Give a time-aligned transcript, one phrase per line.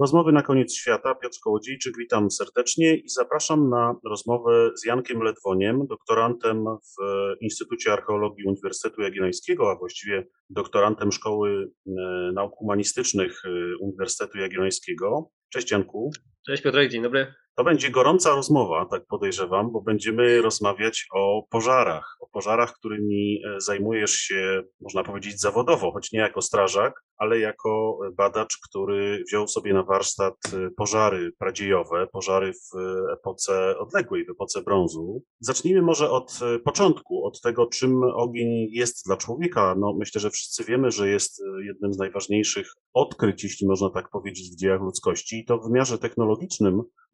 [0.00, 1.14] Rozmowy na koniec świata.
[1.14, 6.94] Piotr Kołodziejczyk, witam serdecznie i zapraszam na rozmowę z Jankiem Ledwoniem, doktorantem w
[7.40, 11.90] Instytucie Archeologii Uniwersytetu Jagiellońskiego, a właściwie doktorantem Szkoły e,
[12.34, 15.30] Nauk Humanistycznych e, Uniwersytetu Jagiellońskiego.
[15.52, 16.10] Cześć Janku.
[16.46, 17.34] Cześć Piotrek, dzień dobry.
[17.56, 23.60] To będzie gorąca rozmowa, tak podejrzewam, bo będziemy rozmawiać o pożarach, o pożarach, którymi e,
[23.60, 29.74] zajmujesz się, można powiedzieć, zawodowo, choć nie jako strażak, ale jako badacz, który wziął sobie
[29.74, 32.78] na warsztat e, pożary pradziejowe, pożary w
[33.12, 35.22] epoce odległej, w epoce brązu.
[35.40, 39.74] Zacznijmy może od e, początku, od tego, czym ogień jest dla człowieka.
[39.78, 44.50] No, myślę, że wszyscy wiemy, że jest jednym z najważniejszych odkryć, jeśli można tak powiedzieć,
[44.50, 46.35] w dziejach ludzkości, i to w wymiarze technologicznym,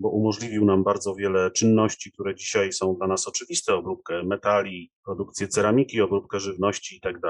[0.01, 5.49] bo umożliwił nam bardzo wiele czynności, które dzisiaj są dla nas oczywiste, obróbkę metali, produkcję
[5.49, 7.21] ceramiki, obróbkę żywności i tak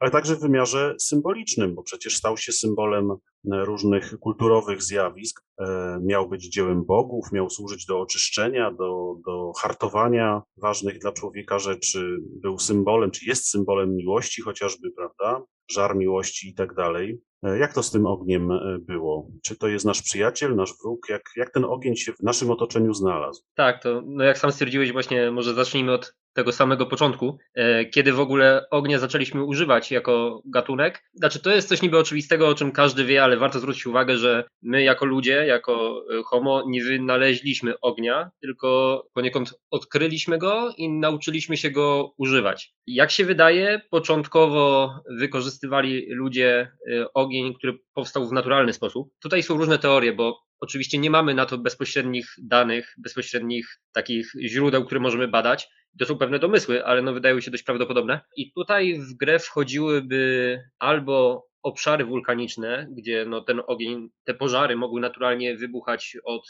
[0.00, 3.08] ale także w wymiarze symbolicznym, bo przecież stał się symbolem
[3.44, 10.42] różnych kulturowych zjawisk, e, miał być dziełem bogów, miał służyć do oczyszczenia, do, do hartowania
[10.56, 15.44] ważnych dla człowieka rzeczy, był symbolem, czy jest symbolem miłości chociażby, prawda?
[15.70, 16.74] Żar miłości i tak.
[16.78, 17.18] E,
[17.54, 19.30] jak to z tym ogniem e, było?
[19.42, 21.08] Czy to jest nasz przyjaciel, nasz wróg?
[21.08, 23.42] Jak, jak ten ogień się w naszym otoczeniu znalazł?
[23.54, 28.12] Tak, to no jak sam stwierdziłeś, właśnie może zacznijmy od tego samego początku, e, kiedy
[28.12, 31.02] w ogóle ognia zaczęliśmy używać jako gatunek.
[31.14, 34.44] Znaczy, to jest coś niby oczywistego, o czym każdy wie, ale warto zwrócić uwagę, że
[34.62, 41.70] my jako ludzie, jako homo, nie wynaleźliśmy ognia, tylko poniekąd odkryliśmy go i nauczyliśmy się
[41.70, 42.74] go używać.
[42.86, 46.72] Jak się wydaje, początkowo wykorzystywali ludzie
[47.14, 49.08] ogień, który powstał w naturalny sposób.
[49.22, 54.84] Tutaj są różne teorie, bo oczywiście nie mamy na to bezpośrednich danych, bezpośrednich takich źródeł,
[54.84, 55.68] które możemy badać.
[55.98, 58.20] To są pewne domysły, ale no wydają się dość prawdopodobne.
[58.36, 65.00] I tutaj w grę wchodziłyby albo obszary wulkaniczne, gdzie no ten ogień, te pożary mogły
[65.00, 66.46] naturalnie wybuchać od,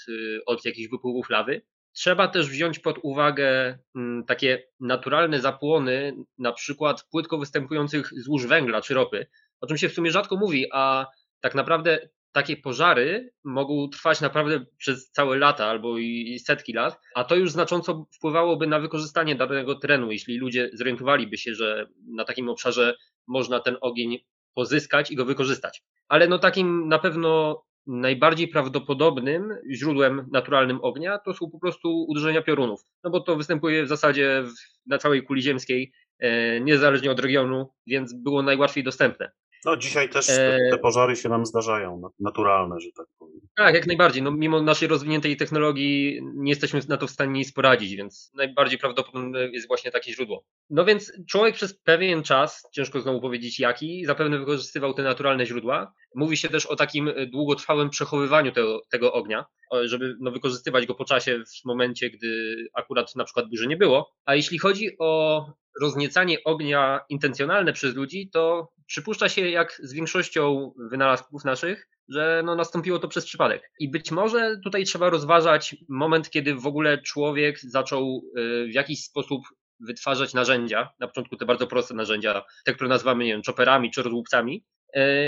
[0.46, 1.62] od jakichś wypływów lawy,
[1.96, 8.82] Trzeba też wziąć pod uwagę mm, takie naturalne zapłony, na przykład płytko występujących złóż węgla
[8.82, 9.26] czy ropy,
[9.60, 11.06] o czym się w sumie rzadko mówi, a
[11.40, 17.24] tak naprawdę takie pożary mogą trwać naprawdę przez całe lata albo i setki lat, a
[17.24, 21.86] to już znacząco wpływałoby na wykorzystanie danego terenu, jeśli ludzie zorientowaliby się, że
[22.16, 22.96] na takim obszarze
[23.26, 24.18] można ten ogień
[24.54, 25.82] pozyskać i go wykorzystać.
[26.08, 32.42] Ale no takim na pewno najbardziej prawdopodobnym źródłem naturalnym ognia to są po prostu uderzenia
[32.42, 37.20] piorunów, no bo to występuje w zasadzie w, na całej kuli ziemskiej, e, niezależnie od
[37.20, 39.30] regionu, więc było najłatwiej dostępne.
[39.66, 43.40] No dzisiaj też te, te, pożary się nam zdarzają, naturalne, że tak powiem.
[43.56, 44.22] Tak, jak najbardziej.
[44.22, 48.78] No, mimo naszej rozwiniętej technologii nie jesteśmy na to w stanie nic poradzić, więc najbardziej
[48.78, 50.44] prawdopodobne jest właśnie takie źródło.
[50.70, 55.92] No więc człowiek przez pewien czas, ciężko znowu powiedzieć jaki, zapewne wykorzystywał te naturalne źródła.
[56.14, 59.44] Mówi się też o takim długotrwałym przechowywaniu tego, tego ognia,
[59.84, 64.10] żeby no, wykorzystywać go po czasie w momencie, gdy akurat na przykład burzy nie było.
[64.24, 65.44] A jeśli chodzi o
[65.82, 72.54] rozniecanie ognia intencjonalne przez ludzi, to przypuszcza się, jak z większością wynalazków naszych, że no
[72.54, 73.70] nastąpiło to przez przypadek.
[73.80, 79.04] I być może tutaj trzeba rozważać moment, kiedy w ogóle człowiek zaczął y, w jakiś
[79.04, 79.42] sposób
[79.80, 84.02] wytwarzać narzędzia, na początku te bardzo proste narzędzia, te, które nazywamy, nie wiem, czoperami czy
[84.02, 84.75] rozłupcami, E,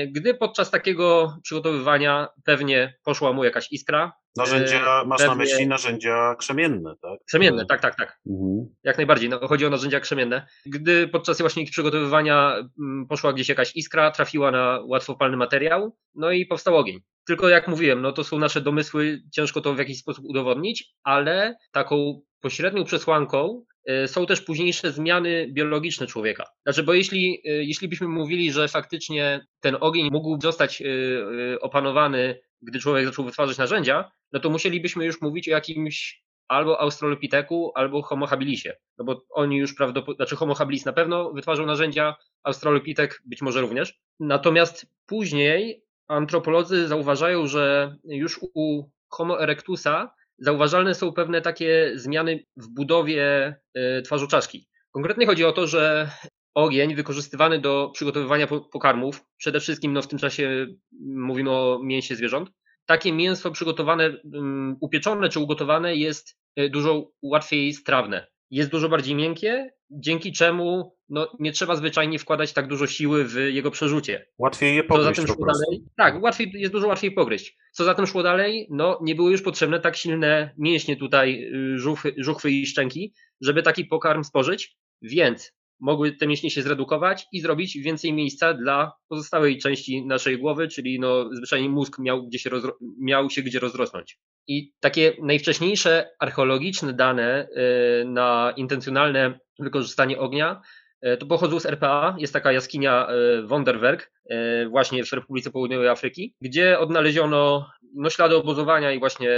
[0.09, 4.13] gdy podczas takiego przygotowywania pewnie poszła mu jakaś iskra.
[4.37, 5.29] Narzędzia, e, masz pewnie...
[5.29, 7.21] na myśli narzędzia krzemienne, tak?
[7.27, 8.21] Krzemienne, tak, tak, tak.
[8.31, 8.75] Mhm.
[8.85, 9.29] Jak najbardziej.
[9.29, 10.47] No, chodzi o narzędzia krzemienne.
[10.67, 16.31] Gdy podczas właśnie ich przygotowywania mm, poszła gdzieś jakaś iskra, trafiła na łatwopalny materiał, no
[16.31, 17.01] i powstał ogień.
[17.27, 21.57] Tylko jak mówiłem, no to są nasze domysły, ciężko to w jakiś sposób udowodnić, ale
[21.73, 26.45] taką pośrednią przesłanką e, są też późniejsze zmiany biologiczne człowieka.
[26.63, 32.41] Znaczy, bo jeśli, e, jeśli byśmy mówili, że faktycznie ten ogień mógł zostać e, opanowany,
[32.63, 38.03] gdy człowiek zaczął wytwarzać narzędzia, no to musielibyśmy już mówić o jakimś albo Australopiteku, albo
[38.03, 38.77] Homo habilisie.
[38.99, 43.61] No bo oni już prawdopodobnie, znaczy Homo habilis na pewno wytwarzał narzędzia, Australopitek być może
[43.61, 43.99] również.
[44.21, 52.69] Natomiast później antropolodzy zauważają, że już u Homo erectusa zauważalne są pewne takie zmiany w
[52.69, 54.69] budowie e, twarzu czaszki.
[54.91, 56.11] Konkretnie chodzi o to, że
[56.55, 60.67] ogień wykorzystywany do przygotowywania pokarmów, przede wszystkim no w tym czasie
[61.01, 62.51] mówimy o mięsie zwierząt,
[62.87, 64.05] takie mięso przygotowane,
[64.35, 68.27] mm, upieczone czy ugotowane jest e, dużo łatwiej strawne.
[68.51, 73.35] Jest dużo bardziej miękkie, dzięki czemu no, nie trzeba zwyczajnie wkładać tak dużo siły w
[73.35, 74.27] jego przerzucie.
[74.39, 75.85] Łatwiej je pogryźć Co za tym szło dalej?
[75.97, 77.57] Tak, łatwiej, jest dużo łatwiej pogryźć.
[77.73, 78.67] Co za tym szło dalej?
[78.71, 83.63] No, nie były już potrzebne tak silne mięśnie tutaj, y, żuchwy, żuchwy i szczęki, żeby
[83.63, 89.59] taki pokarm spożyć, więc mogły te mięśnie się zredukować i zrobić więcej miejsca dla pozostałej
[89.59, 92.51] części naszej głowy, czyli no, zwyczajnie mózg miał, gdzie się,
[93.01, 94.19] miał się gdzie rozrosnąć.
[94.47, 100.61] I takie najwcześniejsze archeologiczne dane y, na intencjonalne wykorzystanie ognia
[101.07, 102.17] y, to pochodzą z RPA.
[102.19, 104.13] Jest taka jaskinia y, Wonderwerk,
[104.71, 109.31] właśnie w Republice Południowej Afryki, gdzie odnaleziono no, ślady obozowania i właśnie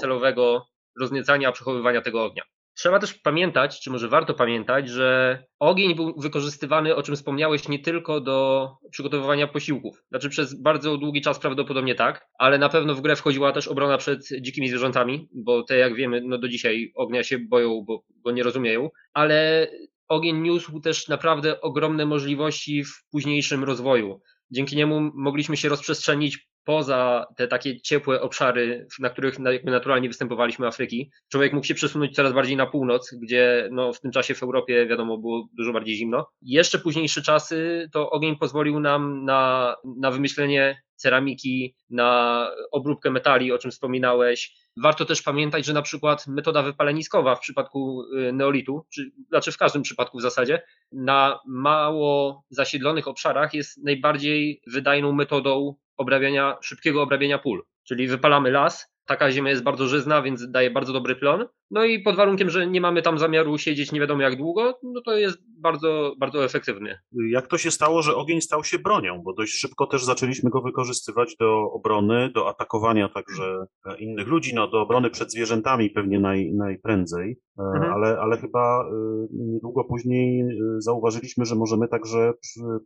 [0.00, 0.66] celowego
[1.00, 2.42] rozniecania, przechowywania tego ognia.
[2.80, 7.78] Trzeba też pamiętać, czy może warto pamiętać, że ogień był wykorzystywany, o czym wspomniałeś, nie
[7.78, 10.04] tylko do przygotowywania posiłków.
[10.08, 13.98] Znaczy przez bardzo długi czas prawdopodobnie tak, ale na pewno w grę wchodziła też obrona
[13.98, 18.30] przed dzikimi zwierzętami, bo te jak wiemy, no do dzisiaj ognia się boją, bo go
[18.30, 19.68] nie rozumieją, ale
[20.08, 24.20] ogień niósł też naprawdę ogromne możliwości w późniejszym rozwoju.
[24.50, 30.66] Dzięki niemu mogliśmy się rozprzestrzenić poza te takie ciepłe obszary, na których jakby naturalnie występowaliśmy
[30.66, 34.42] Afryki, człowiek mógł się przesunąć coraz bardziej na północ, gdzie no, w tym czasie w
[34.42, 36.26] Europie wiadomo było dużo bardziej zimno.
[36.42, 43.58] Jeszcze późniejsze czasy to ogień pozwolił nam na, na wymyślenie ceramiki, na obróbkę metali, o
[43.58, 44.54] czym wspominałeś.
[44.82, 49.56] Warto też pamiętać, że na przykład metoda wypaleniskowa w przypadku y, neolitu, czy znaczy w
[49.56, 50.62] każdym przypadku w zasadzie,
[50.92, 57.62] na mało zasiedlonych obszarach jest najbardziej wydajną metodą obrabiania, szybkiego obrabiania pól.
[57.88, 61.46] Czyli wypalamy las, taka ziemia jest bardzo żyzna, więc daje bardzo dobry plon.
[61.70, 65.00] No i pod warunkiem, że nie mamy tam zamiaru siedzieć nie wiadomo jak długo, no
[65.00, 66.98] to jest bardzo, bardzo efektywny.
[67.30, 69.22] Jak to się stało, że ogień stał się bronią?
[69.22, 73.66] Bo dość szybko też zaczęliśmy go wykorzystywać do obrony, do atakowania także
[73.98, 77.92] innych ludzi, no do obrony przed zwierzętami pewnie naj, najprędzej, e, mhm.
[77.92, 78.92] ale, ale chyba e,
[79.32, 80.46] niedługo później e,
[80.78, 82.32] zauważyliśmy, że możemy także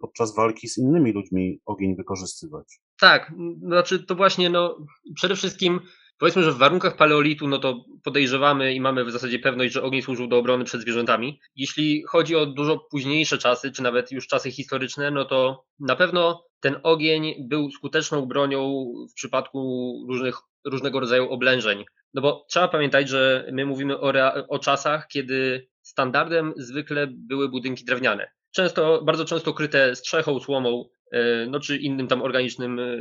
[0.01, 2.81] podczas walki z innymi ludźmi ogień wykorzystywać.
[3.01, 3.33] Tak,
[3.63, 5.81] znaczy to właśnie no przede wszystkim
[6.19, 10.03] Powiedzmy, że w warunkach paleolitu, no to podejrzewamy i mamy w zasadzie pewność, że ogień
[10.03, 11.41] służył do obrony przed zwierzętami.
[11.57, 16.45] Jeśli chodzi o dużo późniejsze czasy, czy nawet już czasy historyczne, no to na pewno
[16.61, 21.85] ten ogień był skuteczną bronią w przypadku różnych, różnego rodzaju oblężeń.
[22.15, 24.13] No bo trzeba pamiętać, że my mówimy o,
[24.49, 28.31] o czasach, kiedy standardem zwykle były budynki drewniane.
[28.51, 30.85] Często, bardzo często kryte strzechą, słomą,
[31.51, 32.95] no czy innym tam organicznym, e,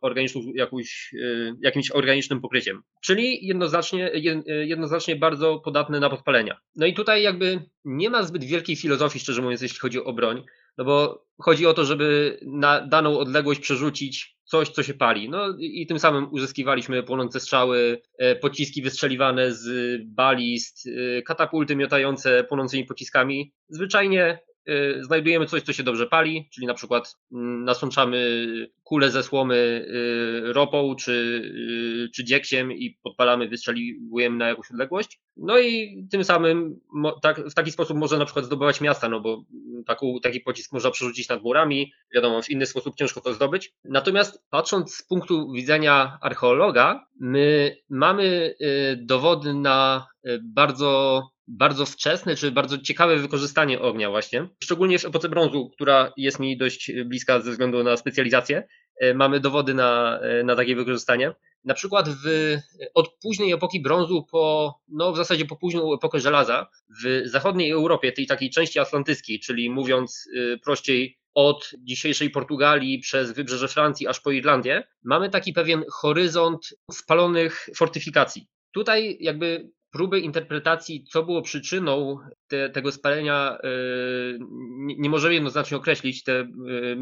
[0.00, 2.82] organiczną, jakąś, e, jakimś organicznym pokryciem.
[3.02, 4.10] Czyli jednoznacznie,
[4.46, 6.58] jednoznacznie bardzo podatne na podpalenia.
[6.76, 10.44] No i tutaj jakby nie ma zbyt wielkiej filozofii, szczerze mówiąc, jeśli chodzi o broń,
[10.78, 15.28] no bo chodzi o to, żeby na daną odległość przerzucić coś, co się pali.
[15.28, 18.02] No i tym samym uzyskiwaliśmy płonące strzały,
[18.40, 20.88] pociski wystrzeliwane z balist,
[21.26, 23.52] katapulty miotające płonącymi pociskami.
[23.68, 24.38] Zwyczajnie
[25.00, 28.46] znajdujemy coś, co się dobrze pali, czyli na przykład mm, nasączamy
[28.84, 29.86] kulę ze słomy
[30.44, 35.20] y, ropą czy, y, czy dzieksiem i podpalamy, wystrzeliwujemy na jakąś odległość.
[35.36, 36.80] No i tym samym
[37.22, 39.44] tak, w taki sposób można na przykład zdobywać miasta, no bo
[39.86, 43.72] taką, taki pocisk można przerzucić nad murami, wiadomo, w inny sposób ciężko to zdobyć.
[43.84, 48.54] Natomiast patrząc z punktu widzenia archeologa, my mamy
[48.96, 50.06] dowody na
[50.42, 54.48] bardzo bardzo wczesne, czy bardzo ciekawe wykorzystanie ognia właśnie.
[54.62, 58.68] Szczególnie w epoce brązu, która jest mi dość bliska ze względu na specjalizację.
[59.00, 61.34] E, mamy dowody na, e, na takie wykorzystanie.
[61.64, 62.56] Na przykład w,
[62.94, 66.70] od późnej epoki brązu po, no w zasadzie po późną epokę żelaza
[67.04, 73.32] w zachodniej Europie, tej takiej części atlantyckiej, czyli mówiąc e, prościej od dzisiejszej Portugalii przez
[73.32, 78.46] wybrzeże Francji aż po Irlandię, mamy taki pewien horyzont spalonych fortyfikacji.
[78.72, 85.76] Tutaj jakby próby interpretacji, co było przyczyną te, tego spalenia, yy, nie, nie możemy jednoznacznie
[85.76, 86.24] określić.
[86.24, 86.98] Te yy,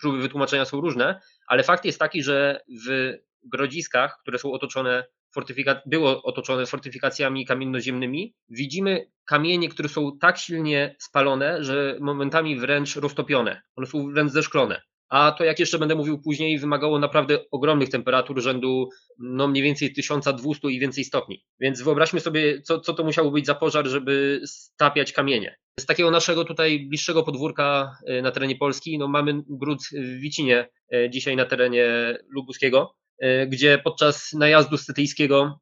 [0.00, 3.12] próby wytłumaczenia są różne, ale fakt jest taki, że w
[3.44, 5.04] grodziskach, które są otoczone
[5.36, 12.96] fortyfika- było otoczone fortyfikacjami kamiennoziemnymi, widzimy kamienie, które są tak silnie spalone, że momentami wręcz
[12.96, 13.62] roztopione.
[13.76, 18.42] One są wręcz zeszklone a to jak jeszcze będę mówił później, wymagało naprawdę ogromnych temperatur
[18.42, 18.88] rzędu
[19.18, 21.44] no mniej więcej 1200 i więcej stopni.
[21.60, 25.56] Więc wyobraźmy sobie, co, co to musiało być za pożar, żeby stapiać kamienie.
[25.80, 30.68] Z takiego naszego tutaj bliższego podwórka e, na terenie Polski, no mamy gród w Wicinie,
[30.94, 35.60] e, dzisiaj na terenie Lubuskiego, e, gdzie podczas najazdu stetyjskiego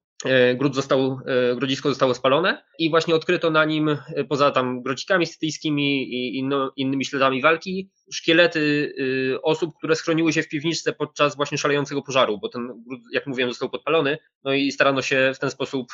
[0.55, 5.27] gród został, e, grodzisko zostało spalone i właśnie odkryto na nim, e, poza tam grocikami
[5.27, 8.93] stytyjskimi i inno, innymi śladami walki, szkielety
[9.43, 13.51] osób, które schroniły się w piwniczce podczas właśnie szalejącego pożaru, bo ten gród, jak mówiłem,
[13.51, 15.87] został podpalony, no i starano się w ten sposób,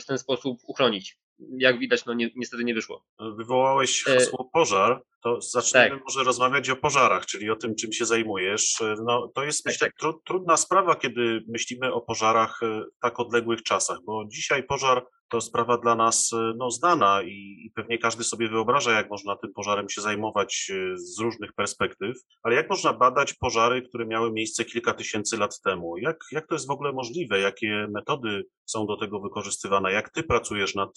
[0.00, 1.18] w ten sposób uchronić.
[1.58, 3.04] Jak widać, no ni niestety nie wyszło.
[3.36, 6.04] Wywołałeś hasło pożar, to zaczniemy tak.
[6.04, 8.82] może rozmawiać o pożarach, czyli o tym, czym się zajmujesz.
[9.04, 9.96] No, to jest, tak, myślę, tak.
[9.96, 15.40] Tru, trudna sprawa, kiedy myślimy o pożarach w tak odległych czasach, bo dzisiaj pożar to
[15.40, 19.88] sprawa dla nas no, znana i, i pewnie każdy sobie wyobraża, jak można tym pożarem
[19.88, 25.36] się zajmować z różnych perspektyw, ale jak można badać pożary, które miały miejsce kilka tysięcy
[25.36, 25.98] lat temu?
[25.98, 27.40] Jak, jak to jest w ogóle możliwe?
[27.40, 29.92] Jakie metody są do tego wykorzystywane?
[29.92, 30.90] Jak ty pracujesz nad,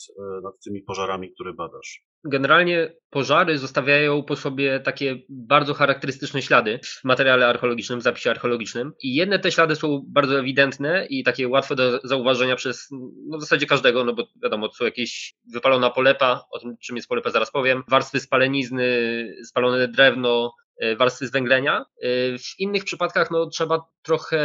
[0.43, 2.01] nad tymi pożarami, które badasz?
[2.23, 8.91] Generalnie pożary zostawiają po sobie takie bardzo charakterystyczne ślady w materiale archeologicznym, w zapisie archeologicznym
[9.03, 12.87] i jedne te ślady są bardzo ewidentne i takie łatwe do zauważenia przez
[13.27, 17.07] no w zasadzie każdego, no bo wiadomo, są jakieś wypalona polepa, o tym czym jest
[17.07, 18.87] polepa zaraz powiem, warstwy spalenizny,
[19.45, 21.85] spalone drewno, e, warstwy zwęglenia.
[22.01, 22.07] E,
[22.37, 24.39] w innych przypadkach no, trzeba trochę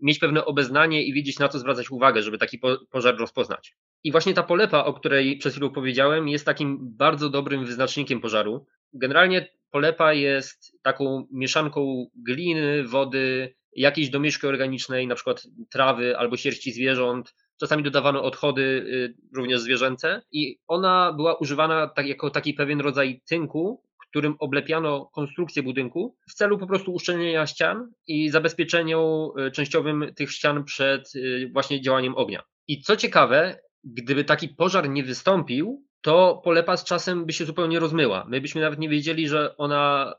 [0.00, 3.76] mieć pewne obeznanie i wiedzieć na co zwracać uwagę, żeby taki pożar rozpoznać.
[4.04, 8.66] I właśnie ta polepa, o której przed chwilą powiedziałem, jest takim bardzo dobrym wyznacznikiem pożaru.
[8.92, 16.72] Generalnie polepa jest taką mieszanką gliny, wody, jakiejś domieszki organicznej, na przykład trawy albo sierści
[16.72, 17.34] zwierząt.
[17.60, 23.20] Czasami dodawano odchody y, również zwierzęce i ona była używana tak, jako taki pewien rodzaj
[23.28, 23.82] tynku,
[24.14, 30.32] którym oblepiano konstrukcję budynku w celu po prostu uszczelnienia ścian i zabezpieczeniu y, częściowym tych
[30.32, 32.42] ścian przed y, właśnie działaniem ognia.
[32.68, 37.80] I co ciekawe, gdyby taki pożar nie wystąpił, to polepa z czasem by się zupełnie
[37.80, 38.24] rozmyła.
[38.28, 40.14] My byśmy nawet nie wiedzieli, że ona,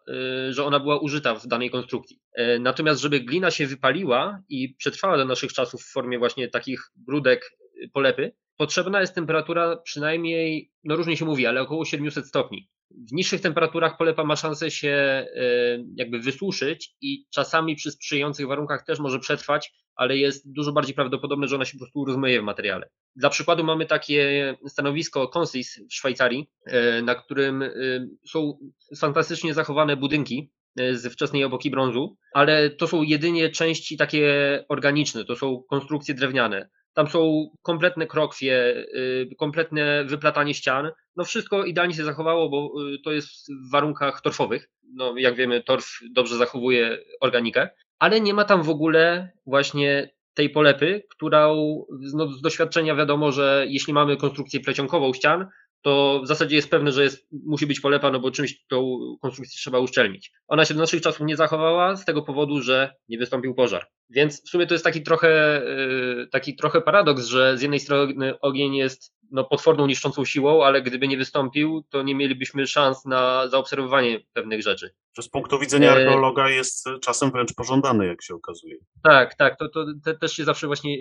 [0.50, 2.20] y, że ona była użyta w danej konstrukcji.
[2.34, 6.92] E, natomiast, żeby glina się wypaliła i przetrwała do naszych czasów w formie właśnie takich
[6.96, 7.52] brudek
[7.84, 12.70] y, polepy, potrzebna jest temperatura przynajmniej, no różnie się mówi, ale około 700 stopni.
[12.92, 18.86] W niższych temperaturach polepa ma szansę się y, jakby wysuszyć i czasami przy sprzyjających warunkach
[18.86, 22.44] też może przetrwać, ale jest dużo bardziej prawdopodobne, że ona się po prostu rozmyje w
[22.44, 22.90] materiale.
[23.16, 27.70] Dla przykładu mamy takie stanowisko Consis w Szwajcarii, e, na którym e,
[28.28, 28.60] są
[28.98, 35.26] fantastycznie zachowane budynki e, z wczesnej epoki brązu, ale to są jedynie części takie organiczne,
[35.26, 36.70] to są konstrukcje drewniane.
[36.96, 38.86] Tam są kompletne krokwie,
[39.38, 40.92] kompletne wyplatanie ścian.
[41.16, 42.74] No wszystko idealnie się zachowało, bo
[43.04, 44.70] to jest w warunkach torfowych.
[44.94, 50.50] No, jak wiemy, torf dobrze zachowuje organikę ale nie ma tam w ogóle właśnie tej
[50.50, 51.56] polepy, którą
[52.14, 55.48] no, z doświadczenia wiadomo, że jeśli mamy konstrukcję plecionkową ścian,
[55.86, 59.58] to w zasadzie jest pewne, że jest, musi być polepa, no bo czymś tą konstrukcję
[59.58, 60.32] trzeba uszczelnić.
[60.48, 63.88] Ona się do naszych czasów nie zachowała z tego powodu, że nie wystąpił pożar.
[64.10, 65.62] Więc w sumie to jest taki trochę,
[66.24, 70.82] y, taki trochę paradoks, że z jednej strony ogień jest no, potworną niszczącą siłą, ale
[70.82, 74.94] gdyby nie wystąpił, to nie mielibyśmy szans na zaobserwowanie pewnych rzeczy.
[75.18, 78.76] Że z punktu widzenia e, archeologa jest czasem wręcz pożądany, jak się okazuje.
[79.04, 80.98] Tak, tak, to, to te, też się zawsze właśnie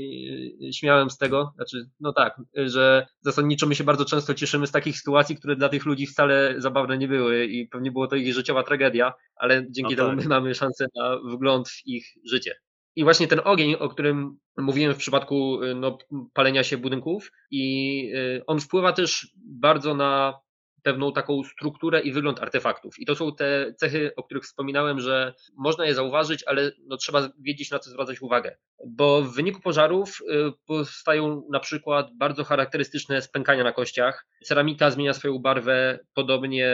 [0.68, 4.72] e, śmiałem z tego, znaczy, no tak, że zasadniczo my się bardzo często cieszymy z
[4.72, 8.34] takich sytuacji, które dla tych ludzi wcale zabawne nie były i pewnie było to ich
[8.34, 10.24] życiowa tragedia, ale dzięki no temu tak.
[10.24, 12.54] my mamy szansę na wgląd w ich życie.
[12.96, 15.98] I właśnie ten ogień, o którym mówiłem w przypadku y, no,
[16.32, 20.44] palenia się budynków, i y, on wpływa też bardzo na
[20.82, 22.98] pewną taką strukturę i wygląd artefaktów.
[22.98, 27.28] I to są te cechy, o których wspominałem, że można je zauważyć, ale no, trzeba
[27.38, 28.56] wiedzieć, na co zwracać uwagę.
[28.86, 34.26] Bo w wyniku pożarów y, powstają na przykład bardzo charakterystyczne spękania na kościach.
[34.44, 36.70] Ceramika zmienia swoją barwę, podobnie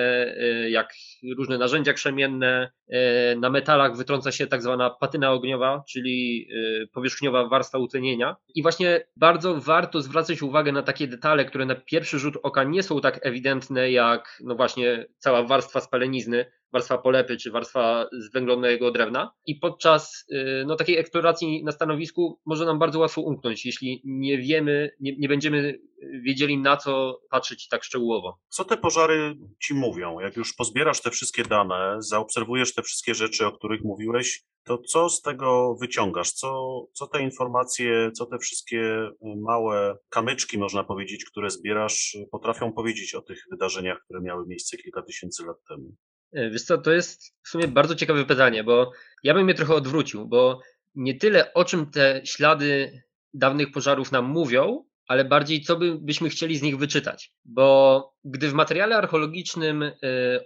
[0.69, 0.95] jak
[1.37, 2.71] różne narzędzia krzemienne.
[2.89, 6.49] Y, na metalach wytrąca się tak zwana patyna ogniowa, czyli
[6.93, 8.37] powierzchniowa warstwa utlenienia.
[8.55, 12.83] I właśnie bardzo warto zwracać uwagę na takie detale, które na pierwszy rzut oka nie
[12.83, 19.33] są tak ewidentne jak no właśnie cała warstwa spalenizny, warstwa polepy czy warstwa zwęglonego drewna.
[19.47, 24.39] I podczas y, no, takiej eksploracji na stanowisku może nam bardzo łatwo umknąć, jeśli nie
[24.39, 25.79] wiemy, nie, nie będziemy
[26.23, 28.39] wiedzieli na co patrzeć tak szczegółowo.
[28.49, 30.21] Co te pożary ci mówią?
[30.21, 35.09] Jak już pozbierasz te wszystkie dane, zaobserwujesz te wszystkie rzeczy, o których mówiłeś, to co
[35.09, 36.33] z tego wyciągasz?
[36.33, 43.15] Co, co te informacje, co te wszystkie małe kamyczki, można powiedzieć, które zbierasz, potrafią powiedzieć
[43.15, 45.95] o tych wydarzeniach, które miały miejsce kilka tysięcy lat temu?
[46.33, 49.75] E, wiesz co, to jest w sumie bardzo ciekawe pytanie, bo ja bym je trochę
[49.75, 50.61] odwrócił, bo
[50.95, 53.03] nie tyle o czym te ślady
[53.35, 57.33] dawnych pożarów nam mówią, ale bardziej co by, byśmy chcieli z nich wyczytać.
[57.45, 59.93] Bo gdy w materiale archeologicznym y,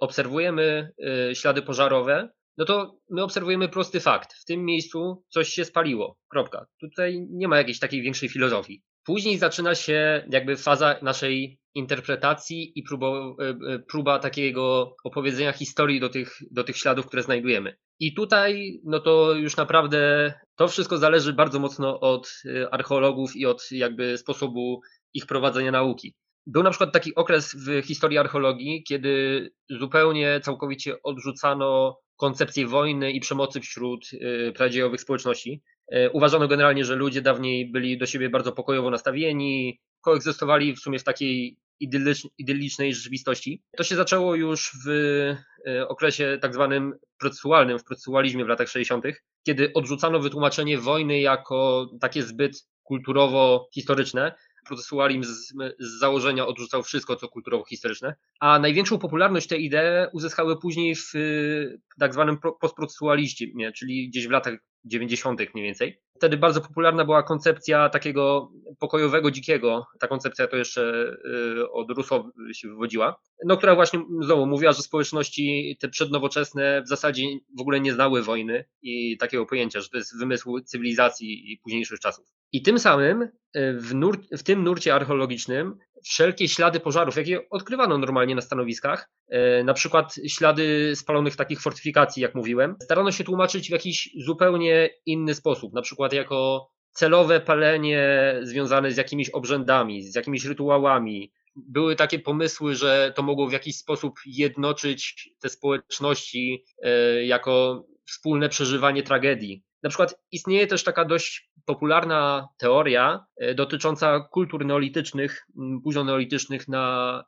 [0.00, 0.92] obserwujemy
[1.30, 4.34] y, ślady pożarowe, no to my obserwujemy prosty fakt.
[4.34, 6.18] W tym miejscu coś się spaliło.
[6.28, 6.66] Kropka.
[6.80, 8.82] Tutaj nie ma jakiejś takiej większej filozofii.
[9.04, 16.00] Później zaczyna się jakby faza naszej interpretacji i próba, e, e, próba takiego opowiedzenia historii
[16.00, 17.76] do tych, do tych śladów, które znajdujemy.
[18.00, 23.46] I tutaj, no to już naprawdę to wszystko zależy bardzo mocno od e, archeologów i
[23.46, 24.80] od jakby sposobu
[25.14, 26.14] ich prowadzenia nauki.
[26.46, 33.20] Był na przykład taki okres w historii archeologii, kiedy zupełnie całkowicie odrzucano koncepcję wojny i
[33.20, 34.10] przemocy wśród
[34.54, 35.62] pradziejowych społeczności.
[36.12, 41.04] Uważano generalnie, że ludzie dawniej byli do siebie bardzo pokojowo nastawieni, koegzystowali w sumie w
[41.04, 41.58] takiej
[42.38, 43.62] idyllicznej rzeczywistości.
[43.76, 44.88] To się zaczęło już w
[45.68, 49.04] e, okresie tak zwanym procesualnym, w procesualizmie w latach 60.,
[49.46, 54.34] kiedy odrzucano wytłumaczenie wojny jako takie zbyt kulturowo-historyczne.
[54.66, 55.54] Procesualizm z,
[56.00, 61.12] założenia odrzucał wszystko, co kulturowo-historyczne, a największą popularność te idee uzyskały później w
[61.98, 64.54] tak zwanym postprocesualizmie, czyli gdzieś w latach
[64.84, 65.40] 90.
[65.54, 66.00] mniej więcej.
[66.24, 69.86] Wtedy bardzo popularna była koncepcja takiego pokojowego dzikiego.
[70.00, 70.82] Ta koncepcja to jeszcze
[71.60, 76.88] y, od Rousseau się wywodziła, no, która właśnie znowu mówiła, że społeczności te przednowoczesne w
[76.88, 77.22] zasadzie
[77.58, 82.00] w ogóle nie znały wojny i takiego pojęcia, że to jest wymysł cywilizacji i późniejszych
[82.00, 82.26] czasów.
[82.54, 83.30] I tym samym y,
[83.80, 89.64] w, nur, w tym nurcie archeologicznym wszelkie ślady pożarów, jakie odkrywano normalnie na stanowiskach, e,
[89.64, 95.34] na przykład ślady spalonych takich fortyfikacji, jak mówiłem, starano się tłumaczyć w jakiś zupełnie inny
[95.34, 101.32] sposób, na przykład jako celowe palenie związane z jakimiś obrzędami, z jakimiś rytuałami.
[101.56, 108.48] Były takie pomysły, że to mogło w jakiś sposób jednoczyć te społeczności e, jako wspólne
[108.48, 109.62] przeżywanie tragedii.
[109.84, 115.46] Na przykład istnieje też taka dość popularna teoria e, dotycząca kultur neolitycznych,
[115.82, 117.24] późno neolitycznych na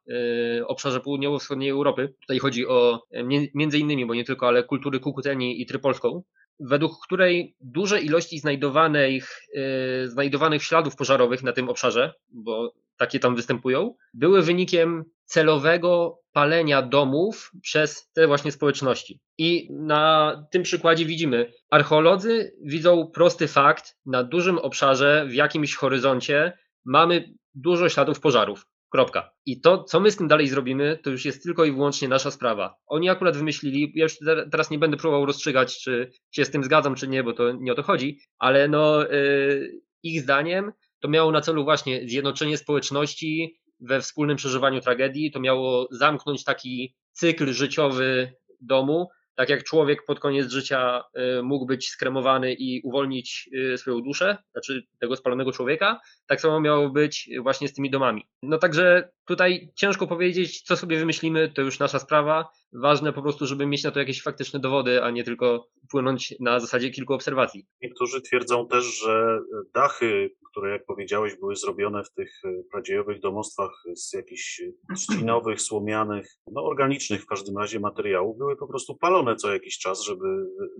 [0.58, 2.14] e, obszarze południowo-wschodniej Europy.
[2.20, 3.22] Tutaj chodzi o e,
[3.54, 6.22] między innymi, bo nie tylko, ale kultury Kukuteni i Trypolską,
[6.60, 9.40] według której duże ilości znajdowanych,
[10.04, 17.52] znajdowanych śladów pożarowych na tym obszarze, bo takie tam występują, były wynikiem celowego palenia domów
[17.62, 19.20] przez te właśnie społeczności.
[19.38, 26.58] I na tym przykładzie widzimy, archeolodzy widzą prosty fakt, na dużym obszarze, w jakimś horyzoncie
[26.84, 28.66] mamy dużo śladów pożarów.
[28.90, 29.30] Kropka.
[29.46, 32.30] I to, co my z tym dalej zrobimy, to już jest tylko i wyłącznie nasza
[32.30, 32.76] sprawa.
[32.86, 34.18] Oni akurat wymyślili, ja już
[34.50, 37.72] teraz nie będę próbował rozstrzygać, czy się z tym zgadzam, czy nie, bo to nie
[37.72, 43.60] o to chodzi, ale no, yy, ich zdaniem to miało na celu właśnie zjednoczenie społeczności
[43.80, 45.30] we wspólnym przeżywaniu tragedii.
[45.30, 51.02] To miało zamknąć taki cykl życiowy domu, tak jak człowiek pod koniec życia
[51.38, 56.60] y, mógł być skremowany i uwolnić y, swoją duszę, znaczy tego spalonego człowieka, tak samo
[56.60, 58.26] miało być właśnie z tymi domami.
[58.42, 62.48] No także tutaj ciężko powiedzieć, co sobie wymyślimy, to już nasza sprawa.
[62.72, 66.60] Ważne po prostu, żeby mieć na to jakieś faktyczne dowody, a nie tylko płynąć na
[66.60, 67.66] zasadzie kilku obserwacji.
[67.82, 69.40] Niektórzy twierdzą też, że
[69.74, 72.30] dachy, które jak powiedziałeś były zrobione w tych
[72.72, 74.62] pradziejowych domostwach z jakichś
[74.96, 80.02] trzcinowych, słomianych, no organicznych w każdym razie materiałów, były po prostu palone co jakiś czas,
[80.02, 80.26] żeby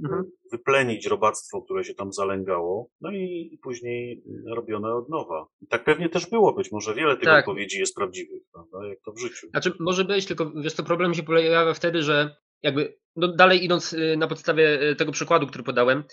[0.04, 0.24] mhm.
[0.52, 4.22] wyplenić robactwo, które się tam zalęgało, no i później
[4.54, 5.46] robione od nowa.
[5.60, 7.48] I tak pewnie też było być, może wiele tych tak.
[7.48, 9.48] odpowiedzi jest prawdziwych, prawda, jak to w życiu.
[9.50, 13.92] Znaczy, może być, tylko wiesz, to problem się pojawia wtedy, że jakby no dalej idąc
[13.92, 16.04] y, na podstawie y, tego przykładu, który podałem,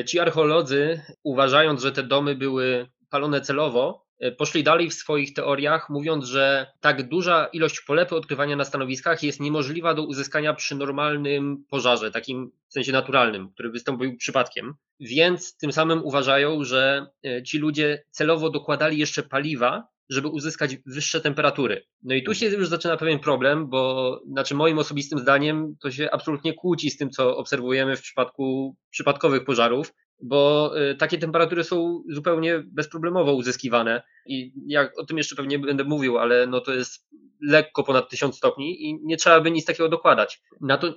[0.00, 5.90] y, ci archeolodzy, uważając, że te domy były palone celowo, poszli dalej w swoich teoriach,
[5.90, 11.64] mówiąc, że tak duża ilość polepy odkrywania na stanowiskach jest niemożliwa do uzyskania przy normalnym
[11.70, 14.74] pożarze, takim w sensie naturalnym, który wystąpił przypadkiem.
[15.00, 17.06] Więc tym samym uważają, że
[17.46, 21.82] ci ludzie celowo dokładali jeszcze paliwa żeby uzyskać wyższe temperatury.
[22.02, 26.10] No i tu się już zaczyna pewien problem, bo znaczy moim osobistym zdaniem to się
[26.10, 29.92] absolutnie kłóci z tym, co obserwujemy w przypadku przypadkowych pożarów,
[30.22, 35.84] bo y, takie temperatury są zupełnie bezproblemowo uzyskiwane i ja o tym jeszcze pewnie będę
[35.84, 37.08] mówił, ale no to jest
[37.40, 40.42] lekko ponad 1000 stopni i nie trzeba by nic takiego dokładać.
[40.60, 40.94] Na to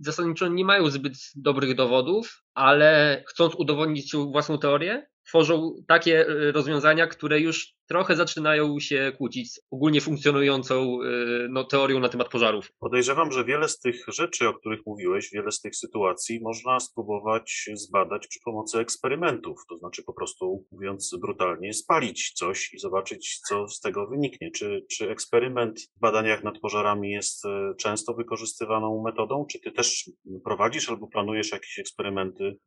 [0.00, 7.06] zasadniczo nie mają zbyt dobrych dowodów, ale chcąc udowodnić własną teorię, tworzą takie y, rozwiązania,
[7.06, 12.72] które już trochę zaczynają się kłócić z ogólnie funkcjonującą y, no, teorią na temat pożarów.
[12.78, 17.70] Podejrzewam, że wiele z tych rzeczy, o których mówiłeś, wiele z tych sytuacji można spróbować
[17.74, 19.60] zbadać przy pomocy eksperymentów.
[19.68, 24.50] To znaczy po prostu, mówiąc brutalnie, spalić coś i zobaczyć, co z tego wyniknie.
[24.50, 29.46] Czy, czy eksperyment w badaniach nad pożarami jest e, często wykorzystywaną metodą?
[29.50, 30.10] Czy ty też
[30.44, 32.58] prowadzisz albo planujesz jakieś eksperymenty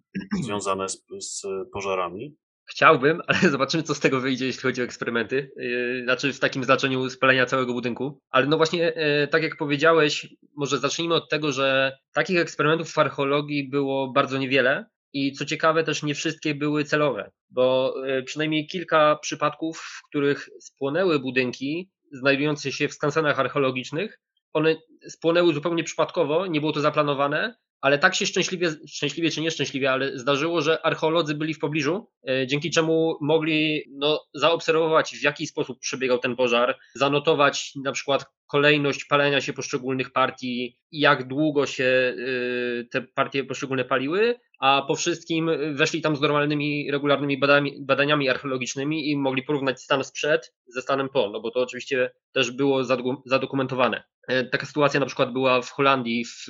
[0.43, 1.41] związane z, z
[1.73, 2.35] pożarami?
[2.71, 5.51] Chciałbym, ale zobaczymy, co z tego wyjdzie, jeśli chodzi o eksperymenty.
[5.55, 8.21] Yy, znaczy w takim znaczeniu spalenia całego budynku.
[8.29, 12.97] Ale no właśnie, yy, tak jak powiedziałeś, może zacznijmy od tego, że takich eksperymentów w
[12.97, 14.85] archeologii było bardzo niewiele.
[15.13, 20.49] I co ciekawe, też nie wszystkie były celowe, bo yy, przynajmniej kilka przypadków, w których
[20.59, 24.19] spłonęły budynki znajdujące się w skansenach archeologicznych,
[24.53, 24.75] one
[25.07, 30.17] spłonęły zupełnie przypadkowo, nie było to zaplanowane, ale tak się szczęśliwie, szczęśliwie czy nieszczęśliwie, ale
[30.17, 35.79] zdarzyło, że archeolodzy byli w pobliżu, e, dzięki czemu mogli no, zaobserwować, w jaki sposób
[35.79, 42.83] przebiegał ten pożar, zanotować na przykład kolejność palenia się poszczególnych partii, jak długo się e,
[42.83, 49.09] te partie poszczególne paliły, a po wszystkim weszli tam z normalnymi, regularnymi badaniami, badaniami archeologicznymi
[49.09, 52.83] i mogli porównać stan sprzed ze stanem po, no bo to oczywiście też było
[53.25, 54.03] zadokumentowane.
[54.27, 56.47] E, taka sytuacja na przykład była w Holandii, w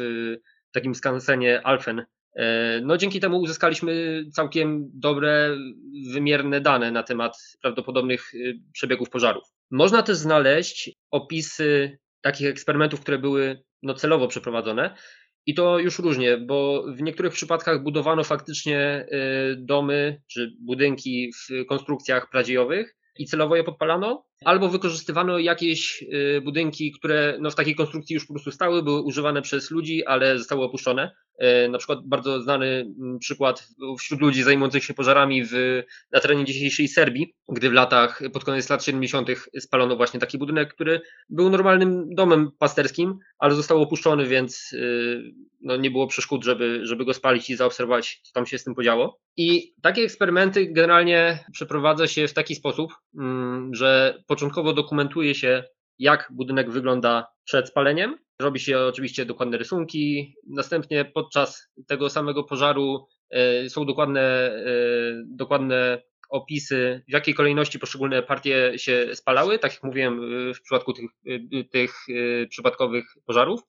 [0.72, 2.06] takim skansenie Alfen.
[2.36, 5.58] E, no dzięki temu uzyskaliśmy całkiem dobre,
[6.14, 9.44] wymierne dane na temat prawdopodobnych y, przebiegów pożarów.
[9.72, 14.96] Można też znaleźć opisy takich eksperymentów, które były no, celowo przeprowadzone.
[15.46, 21.66] I to już różnie, bo w niektórych przypadkach budowano faktycznie y, domy czy budynki w
[21.66, 27.76] konstrukcjach pradziejowych i celowo je podpalano, albo wykorzystywano jakieś y, budynki, które no, w takiej
[27.76, 31.12] konstrukcji już po prostu stały, były używane przez ludzi, ale zostały opuszczone.
[31.38, 33.68] E, na przykład bardzo znany mm, przykład
[34.00, 38.70] wśród ludzi zajmujących się pożarami w, na terenie dzisiejszej Serbii, gdy w latach, pod koniec
[38.70, 39.28] lat 70.
[39.60, 45.78] spalono właśnie taki budynek, który był normalnym domem pasterskim, ale został opuszczony, więc y, no,
[45.78, 49.20] nie było przeszkód, żeby, żeby go spalić i zaobserwować, co tam się z tym podziało.
[49.38, 55.64] I takie eksperymenty generalnie przeprowadza się w taki sposób, mm, że początkowo dokumentuje się,
[56.00, 58.18] jak budynek wygląda przed spaleniem.
[58.42, 60.36] Robi się oczywiście dokładne rysunki.
[60.48, 64.74] Następnie podczas tego samego pożaru e, są dokładne, e,
[65.26, 70.22] dokładne opisy, w jakiej kolejności poszczególne partie się spalały, tak jak mówiłem
[70.54, 71.10] w przypadku tych,
[71.72, 73.62] tych e, przypadkowych pożarów.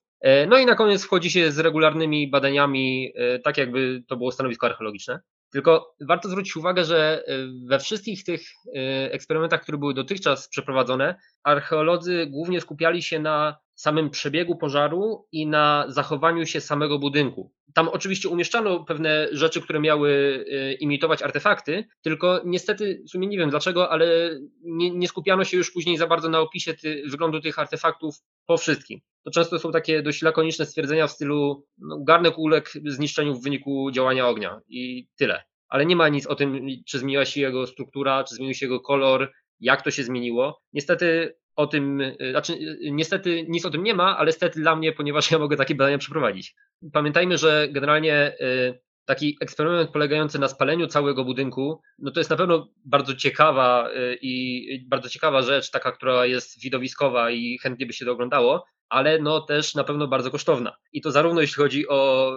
[0.47, 5.19] No i na koniec wchodzi się z regularnymi badaniami, tak jakby to było stanowisko archeologiczne.
[5.53, 8.71] Tylko warto zwrócić uwagę, że y, we wszystkich tych y,
[9.11, 15.85] eksperymentach, które były dotychczas przeprowadzone, archeolodzy głównie skupiali się na samym przebiegu pożaru i na
[15.87, 17.51] zachowaniu się samego budynku.
[17.73, 23.37] Tam oczywiście umieszczano pewne rzeczy, które miały y, imitować artefakty, tylko niestety, w sumie nie
[23.37, 27.41] wiem dlaczego, ale nie, nie skupiano się już później za bardzo na opisie ty, wyglądu
[27.41, 28.99] tych artefaktów po wszystkim.
[29.23, 33.91] To często są takie dość lakoniczne stwierdzenia w stylu no, garnek uległ zniszczeniu w wyniku
[33.91, 35.43] działania ognia i tyle.
[35.69, 38.79] Ale nie ma nic o tym, czy zmieniła się jego struktura, czy zmienił się jego
[38.79, 40.61] kolor, jak to się zmieniło.
[40.73, 44.75] Niestety o tym, y, znaczy y, niestety nic o tym nie ma, ale stety dla
[44.75, 46.55] mnie, ponieważ ja mogę takie badania przeprowadzić.
[46.93, 52.35] Pamiętajmy, że generalnie y, taki eksperyment polegający na spaleniu całego budynku, no to jest na
[52.35, 53.89] pewno bardzo ciekawa
[54.21, 59.19] i bardzo ciekawa rzecz, taka, która jest widowiskowa i chętnie by się to oglądało, ale
[59.19, 60.77] no też na pewno bardzo kosztowna.
[60.91, 62.31] I to zarówno jeśli chodzi o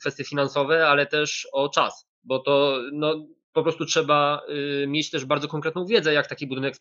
[0.00, 4.42] kwestie finansowe, ale też o czas, bo to no, po prostu trzeba
[4.82, 6.74] y, mieć też bardzo konkretną wiedzę, jak taki budynek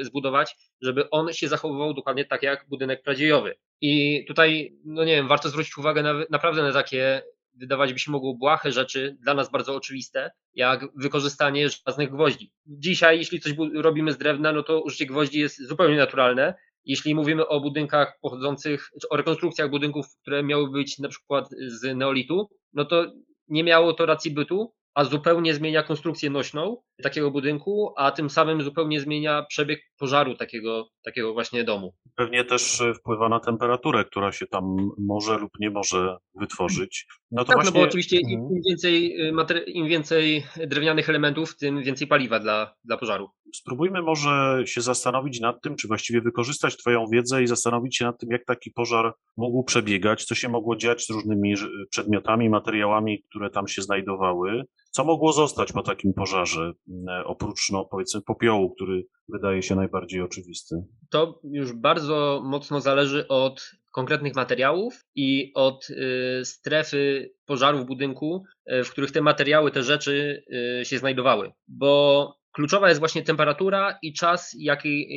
[0.00, 3.54] y, zbudować, żeby on się zachowywał dokładnie tak jak budynek pradziejowy.
[3.80, 7.22] I tutaj, no nie wiem, warto zwrócić uwagę na, naprawdę na takie,
[7.54, 12.52] wydawać by się mogło błahe rzeczy, dla nas bardzo oczywiste, jak wykorzystanie żelaznych gwoździ.
[12.66, 16.54] Dzisiaj, jeśli coś robimy z drewna, no to użycie gwoździ jest zupełnie naturalne.
[16.84, 21.96] Jeśli mówimy o budynkach pochodzących, czy o rekonstrukcjach budynków, które miały być na przykład z
[21.96, 23.12] neolitu, no to
[23.48, 28.62] nie miało to racji bytu, a zupełnie zmienia konstrukcję nośną takiego budynku, a tym samym
[28.62, 31.94] zupełnie zmienia przebieg pożaru takiego, takiego właśnie domu.
[32.16, 37.06] Pewnie też e, wpływa na temperaturę, która się tam może lub nie może wytworzyć.
[37.30, 37.72] No to tak, właśnie...
[37.72, 38.60] no bo oczywiście im mhm.
[38.68, 43.28] więcej, y, im więcej drewnianych elementów, tym więcej paliwa dla, dla pożaru.
[43.54, 48.18] Spróbujmy może się zastanowić nad tym, czy właściwie wykorzystać Twoją wiedzę i zastanowić się nad
[48.20, 51.54] tym, jak taki pożar mógł przebiegać, co się mogło dziać z różnymi
[51.90, 54.64] przedmiotami, materiałami, które tam się znajdowały.
[54.96, 56.72] Co mogło zostać po takim pożarze,
[57.08, 60.76] e, oprócz, no, powiedzmy, popiołu, który wydaje się najbardziej oczywisty?
[61.10, 68.44] To już bardzo mocno zależy od konkretnych materiałów i od y, strefy pożaru w budynku,
[68.72, 70.44] y, w których te materiały, te rzeczy
[70.80, 71.52] y, się znajdowały.
[71.68, 75.08] Bo kluczowa jest właśnie temperatura i czas, jaki,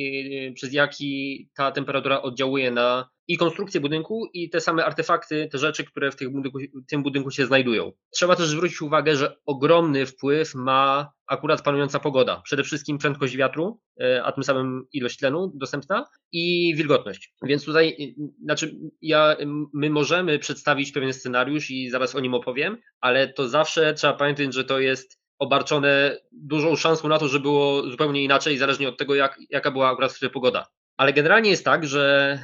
[0.54, 5.84] przez jaki ta temperatura oddziałuje na i konstrukcję budynku, i te same artefakty, te rzeczy,
[5.84, 7.92] które w tym budynku, tym budynku się znajdują.
[8.10, 12.42] Trzeba też zwrócić uwagę, że ogromny wpływ ma akurat panująca pogoda.
[12.44, 17.34] Przede wszystkim prędkość wiatru, e, a tym samym ilość tlenu dostępna i wilgotność.
[17.42, 19.36] Więc tutaj, e, znaczy, ja,
[19.74, 24.54] my możemy przedstawić pewien scenariusz i zaraz o nim opowiem, ale to zawsze trzeba pamiętać,
[24.54, 29.14] że to jest obarczone dużą szansą na to, że było zupełnie inaczej, zależnie od tego,
[29.14, 30.66] jak, jaka była akurat wtedy pogoda.
[30.96, 32.38] Ale generalnie jest tak, że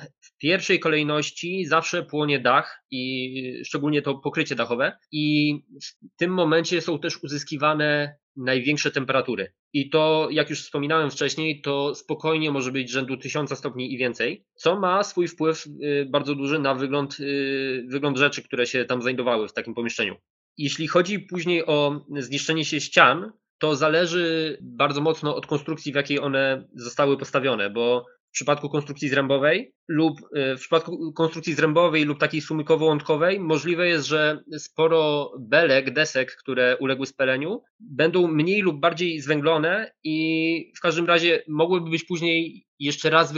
[0.45, 6.99] pierwszej kolejności zawsze płonie dach i szczególnie to pokrycie dachowe i w tym momencie są
[6.99, 9.53] też uzyskiwane największe temperatury.
[9.73, 14.45] I to, jak już wspominałem wcześniej, to spokojnie może być rzędu 1000 stopni i więcej,
[14.55, 19.03] co ma swój wpływ y, bardzo duży na wygląd, y, wygląd rzeczy, które się tam
[19.03, 20.17] znajdowały w takim pomieszczeniu.
[20.59, 26.21] Jeśli chodzi później o zniszczenie się ścian, to zależy bardzo mocno od konstrukcji, w jakiej
[26.21, 32.19] one zostały postawione, bo w przypadku konstrukcji zrębowej lub y, w przypadku konstrukcji zrębowej lub
[32.19, 39.21] takiej sumykowo-łątkowej możliwe jest, że sporo belek, desek, które uległy spaleniu, będą mniej lub bardziej
[39.21, 43.35] zwęglone i w każdym razie mogłyby być później jeszcze raz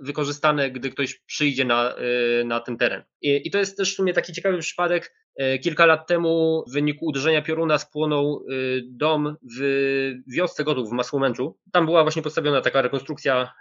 [0.00, 1.94] wykorzystane, gdy ktoś przyjdzie na,
[2.40, 3.02] y, na ten teren.
[3.22, 5.12] I, I to jest też w sumie taki ciekawy przypadek.
[5.40, 10.92] Y, kilka lat temu w wyniku uderzenia pioruna spłonął y, dom w wiosce Gotów w
[10.92, 11.58] Masłomęczu.
[11.72, 13.52] Tam była właśnie postawiona taka rekonstrukcja,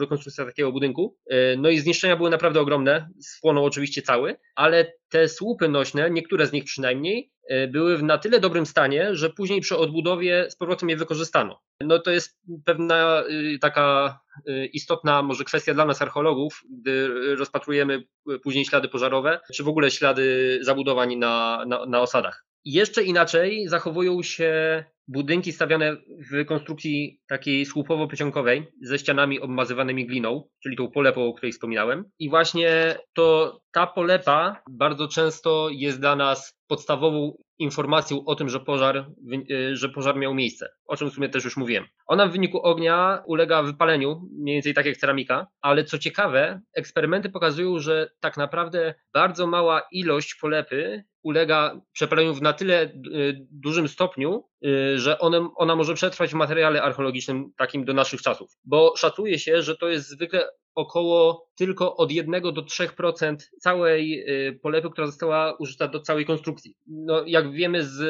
[0.00, 1.16] rekonstrukcja takiego budynku.
[1.58, 3.08] No i zniszczenia były naprawdę ogromne.
[3.20, 7.31] Spłonął oczywiście cały, ale te słupy nośne, niektóre z nich przynajmniej, E,
[7.68, 11.60] były w na tyle dobrym stanie, że później przy odbudowie z powrotem je wykorzystano.
[11.80, 18.04] No to jest pewna y, taka y, istotna może kwestia dla nas archeologów, gdy rozpatrujemy
[18.42, 22.44] później ślady pożarowe, czy w ogóle ślady zabudowań na, na, na osadach.
[22.64, 25.96] Jeszcze inaczej zachowują się budynki stawiane
[26.30, 32.04] w konstrukcji takiej słupowo-pycionkowej ze ścianami obmazywanymi gliną, czyli tą polepą, o której wspominałem.
[32.18, 38.60] I właśnie to ta polepa bardzo często jest dla nas podstawową informacją o tym, że
[38.60, 39.10] pożar,
[39.50, 41.84] y, że pożar miał miejsce, o czym w sumie też już mówiłem.
[42.06, 47.30] Ona w wyniku ognia ulega wypaleniu, mniej więcej tak jak ceramika, ale co ciekawe, eksperymenty
[47.30, 53.88] pokazują, że tak naprawdę bardzo mała ilość polepy ulega przepaleniu w na tyle y, dużym
[53.88, 58.50] stopniu, y, że one, ona może przetrwać w materiale archeologicznym takim do naszych czasów.
[58.64, 64.58] Bo szacuje się, że to jest zwykle około tylko od 1 do 3% całej y,
[64.62, 66.76] polepy, która została użyta do całej konstrukcji.
[66.86, 68.00] No, jak wiemy z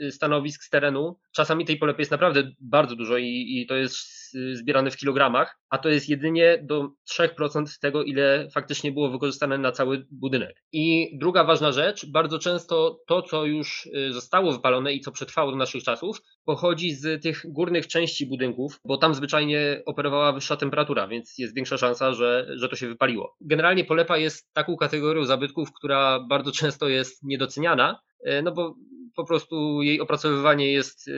[0.00, 4.17] y, stanowisk z terenu, czasami tej polepy jest naprawdę bardzo dużo i, i to jest
[4.52, 6.88] zbierane w kilogramach, a to jest jedynie do
[7.18, 10.62] 3% tego, ile faktycznie było wykorzystane na cały budynek.
[10.72, 15.50] I druga ważna rzecz, bardzo często to, co już y, zostało wypalone i co przetrwało
[15.50, 21.08] do naszych czasów, pochodzi z tych górnych części budynków, bo tam zwyczajnie operowała wyższa temperatura,
[21.08, 23.36] więc jest większa szansa, że, że to się wypaliło.
[23.40, 28.74] Generalnie polepa jest taką kategorią zabytków, która bardzo często jest niedoceniana, e, no bo
[29.18, 31.08] po prostu jej opracowywanie jest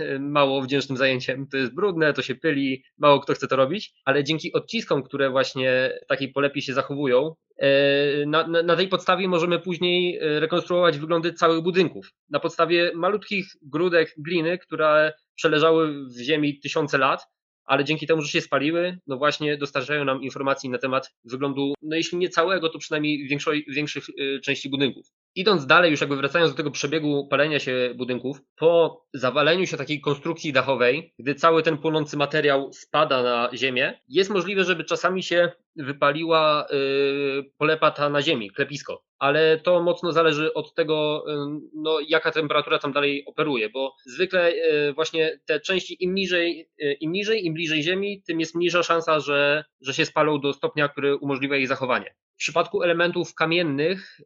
[0.00, 1.46] e, mało wdzięcznym zajęciem.
[1.46, 5.30] To jest brudne, to się pyli, mało kto chce to robić, ale dzięki odciskom, które
[5.30, 11.32] właśnie takiej polepie się zachowują, e, na, na, na, tej podstawie możemy później rekonstruować wyglądy
[11.32, 12.12] całych budynków.
[12.30, 17.26] Na podstawie malutkich grudek gliny, które przeleżały w ziemi tysiące lat,
[17.64, 21.96] ale dzięki temu, że się spaliły, no właśnie dostarczają nam informacji na temat wyglądu, no
[21.96, 25.06] jeśli nie całego, to przynajmniej większej, większych y, części budynków.
[25.34, 30.00] Idąc dalej, już jakby wracając do tego przebiegu palenia się budynków, po zawaleniu się takiej
[30.00, 35.52] konstrukcji dachowej, gdy cały ten płonący materiał spada na ziemię, jest możliwe, żeby czasami się
[35.76, 39.02] wypaliła yy, polepa ta na ziemi, klepisko.
[39.18, 44.52] Ale to mocno zależy od tego, yy, no, jaka temperatura tam dalej operuje, bo zwykle
[44.52, 48.82] yy, właśnie te części im niżej, yy, im niżej, im bliżej ziemi, tym jest mniejsza
[48.82, 52.14] szansa, że, że się spalą do stopnia, który umożliwia ich zachowanie.
[52.34, 54.20] W przypadku elementów kamiennych,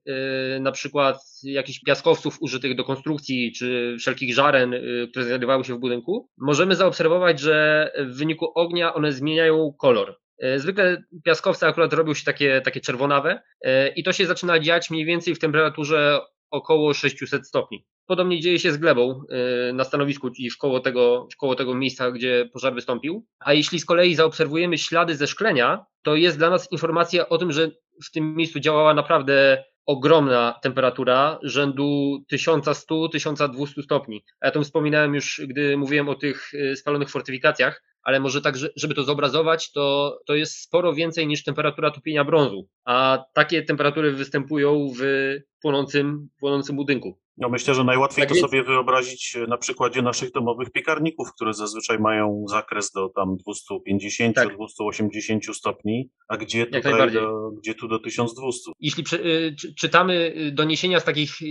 [0.56, 5.74] y, na przykład jakichś piaskowców użytych do konstrukcji, czy wszelkich żaren, y, które znajdowały się
[5.74, 10.16] w budynku, możemy zaobserwować, że w wyniku ognia one zmieniają kolor.
[10.44, 13.42] Y, zwykle piaskowce akurat robią się takie, takie czerwonawe
[13.96, 17.86] i to się zaczyna dziać mniej więcej w temperaturze około 600 stopni.
[18.06, 19.22] Podobnie dzieje się z glebą
[19.74, 23.26] na stanowisku, czyli w koło tego, w koło tego miejsca, gdzie pożar wystąpił.
[23.40, 27.52] A jeśli z kolei zaobserwujemy ślady ze szklenia, to jest dla nas informacja o tym,
[27.52, 27.70] że
[28.04, 34.24] w tym miejscu działała naprawdę ogromna temperatura rzędu 1100-1200 stopni.
[34.42, 38.94] Ja to wspominałem już, gdy mówiłem o tych y, spalonych fortyfikacjach, ale może tak, żeby
[38.94, 44.88] to zobrazować, to, to jest sporo więcej niż temperatura topienia brązu, a takie temperatury występują
[44.98, 45.02] w
[45.62, 47.18] płonącym, płonącym budynku.
[47.38, 51.98] No myślę, że najłatwiej tak to sobie wyobrazić na przykładzie naszych domowych piekarników, które zazwyczaj
[51.98, 54.32] mają zakres do tam 250-280
[55.46, 55.56] tak.
[55.56, 58.70] stopni, a gdzie tutaj do, gdzie tu do 1200.
[58.80, 61.46] Jeśli y, czytamy doniesienia z takich y,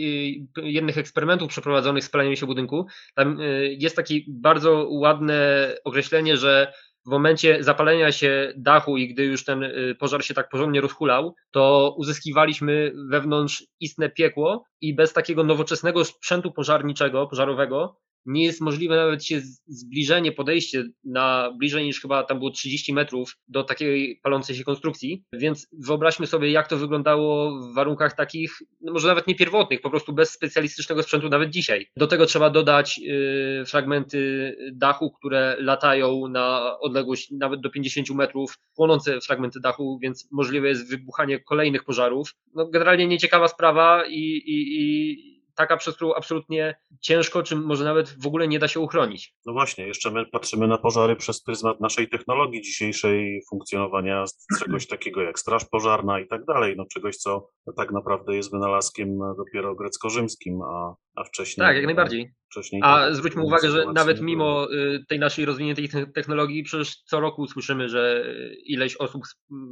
[0.64, 6.74] jednych eksperymentów przeprowadzonych z paleniem się budynku, tam y, jest takie bardzo ładne określenie, że
[7.06, 11.36] w momencie zapalenia się dachu i gdy już ten y, pożar się tak porządnie rozhulał,
[11.52, 18.96] to uzyskiwaliśmy wewnątrz istne piekło i bez takiego nowoczesnego sprzętu pożarniczego, pożarowego, nie jest możliwe
[18.96, 24.56] nawet się zbliżenie, podejście na bliżej niż chyba tam było 30 metrów do takiej palącej
[24.56, 29.36] się konstrukcji, więc wyobraźmy sobie jak to wyglądało w warunkach takich, no może nawet nie
[29.36, 31.88] pierwotnych, po prostu bez specjalistycznego sprzętu nawet dzisiaj.
[31.98, 38.58] Do tego trzeba dodać yy, fragmenty dachu, które latają na odległość nawet do 50 metrów,
[38.76, 42.36] płonące fragmenty dachu, więc możliwe jest wybuchanie kolejnych pożarów.
[42.54, 48.10] No, generalnie nieciekawa sprawa i, i, i taka, przez którą absolutnie ciężko, czy może nawet
[48.24, 49.36] w ogóle nie da się uchronić.
[49.46, 54.24] No właśnie, jeszcze my patrzymy na pożary przez pryzmat naszej technologii dzisiejszej, funkcjonowania
[54.60, 59.20] czegoś takiego jak straż pożarna i tak dalej, no czegoś, co tak naprawdę jest wynalazkiem
[59.38, 61.68] dopiero grecko-rzymskim, a, a wcześniej...
[61.68, 62.34] Tak, jak najbardziej.
[62.52, 67.48] Wcześniej A zwróćmy uwagę, że nawet mimo y, tej naszej rozwiniętej technologii, przecież co roku
[67.48, 68.26] słyszymy, że
[68.66, 69.24] ileś osób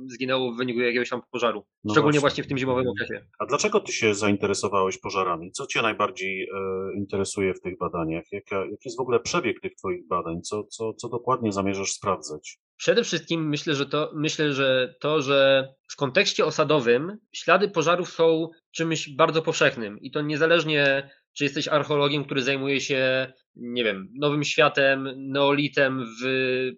[0.06, 1.66] zginęło w wyniku jakiegoś tam pożaru.
[1.84, 2.34] No Szczególnie właśnie.
[2.34, 3.26] właśnie w tym zimowym okresie.
[3.40, 5.52] A dlaczego ty się zainteresowałeś pożarami?
[5.52, 6.48] Co cię najbardziej e,
[6.98, 8.24] interesuje w tych badaniach?
[8.32, 10.42] Jaka, jaki jest w ogóle przebieg tych twoich badań?
[10.42, 12.58] Co, co, co dokładnie zamierzasz sprawdzać?
[12.78, 18.50] Przede wszystkim myślę, że to, myślę, że to, że w kontekście osadowym ślady pożarów są
[18.72, 24.44] czymś bardzo powszechnym i to niezależnie czy jesteś archeologiem, który zajmuje się, nie wiem, Nowym
[24.44, 26.26] Światem, Neolitem w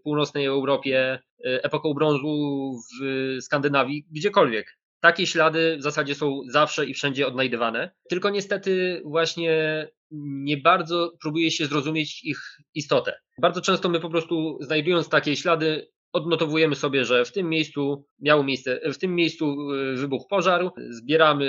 [0.03, 4.77] północnej Europie, epoką brązu w Skandynawii, gdziekolwiek.
[4.99, 7.91] Takie ślady w zasadzie są zawsze i wszędzie odnajdywane.
[8.10, 12.39] Tylko niestety właśnie nie bardzo próbuje się zrozumieć ich
[12.73, 13.19] istotę.
[13.41, 18.43] Bardzo często my po prostu znajdując takie ślady odnotowujemy sobie, że w tym miejscu miało
[18.43, 21.47] miejsce, w tym miejscu y, wybuchł pożar, zbieramy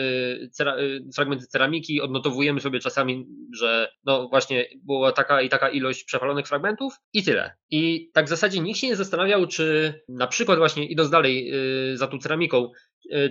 [0.53, 6.05] cera, y, fragmenty ceramiki, odnotowujemy sobie czasami, że no właśnie była taka i taka ilość
[6.05, 7.53] przepalonych fragmentów i tyle.
[7.71, 11.53] I tak w zasadzie nikt się nie zastanawiał, czy na przykład właśnie idąc dalej
[11.93, 12.71] y, za tą ceramiką,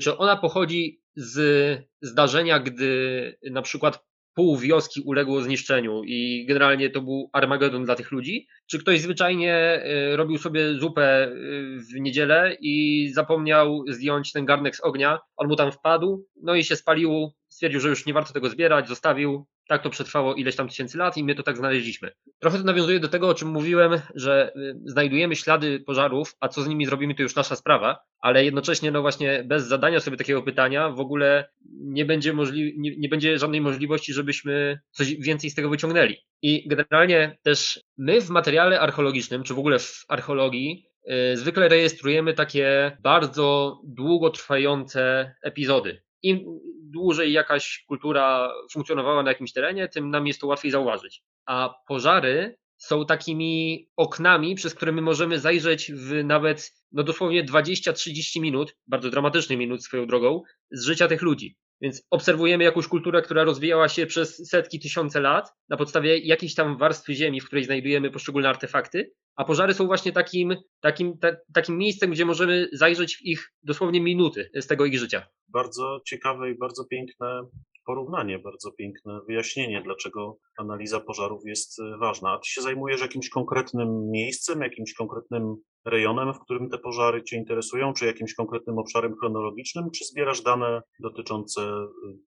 [0.02, 7.02] czy ona pochodzi z zdarzenia, gdy na przykład pół wioski uległo zniszczeniu i generalnie to
[7.02, 8.48] był Armagedon dla tych ludzi?
[8.68, 11.32] Czy ktoś zwyczajnie y, robił sobie zupę y,
[11.80, 16.64] w niedzielę i zapomniał zdjąć ten garnek z ognia, on mu tam wpadł, no i
[16.64, 20.70] się spalił, stwierdził, że już nie warto tego zbierać, zostawił, tak to przetrwało ileś tam
[20.70, 22.12] tysięcy lat i my to tak znaleźliśmy.
[22.40, 26.62] Trochę to nawiązuje do tego, o czym mówiłem, że y, znajdujemy ślady pożarów, a co
[26.62, 30.42] z nimi zrobimy, to już nasza sprawa, ale jednocześnie, no właśnie, bez zadania sobie takiego
[30.42, 35.56] pytania w ogóle nie będzie, możli- nie, nie będzie żadnej możliwości, żebyśmy coś więcej z
[35.56, 36.16] tego wyciągnęli.
[36.42, 42.34] I generalnie też my w materiale archeologicznym, czy w ogóle w archeologii, yy, zwykle rejestrujemy
[42.34, 46.05] takie bardzo długotrwające epizody.
[46.24, 51.24] Im dłużej jakaś kultura funkcjonowała na jakimś terenie, tym nam jest to łatwiej zauważyć.
[51.46, 58.42] A pożary są takimi oknami, przez które my możemy zajrzeć w nawet no dosłownie 20-30
[58.42, 61.58] minut, bardzo dramatycznych minut swoją drogą, z życia tych ludzi.
[61.82, 66.78] Więc obserwujemy jakąś kulturę, która rozwijała się przez setki, tysiące lat na podstawie jakiejś tam
[66.78, 71.78] warstwy ziemi, w której znajdujemy poszczególne artefakty, a pożary są właśnie takim, takim, ta, takim
[71.78, 75.28] miejscem, gdzie możemy zajrzeć w ich dosłownie minuty z tego ich życia.
[75.48, 77.42] Bardzo ciekawe i bardzo piękne
[77.86, 82.32] porównanie, bardzo piękne wyjaśnienie, dlaczego analiza pożarów jest ważna.
[82.32, 87.38] A ty się zajmujesz jakimś konkretnym miejscem, jakimś konkretnym rejonem, w którym te pożary Cię
[87.38, 91.62] interesują, czy jakimś konkretnym obszarem chronologicznym, czy zbierasz dane dotyczące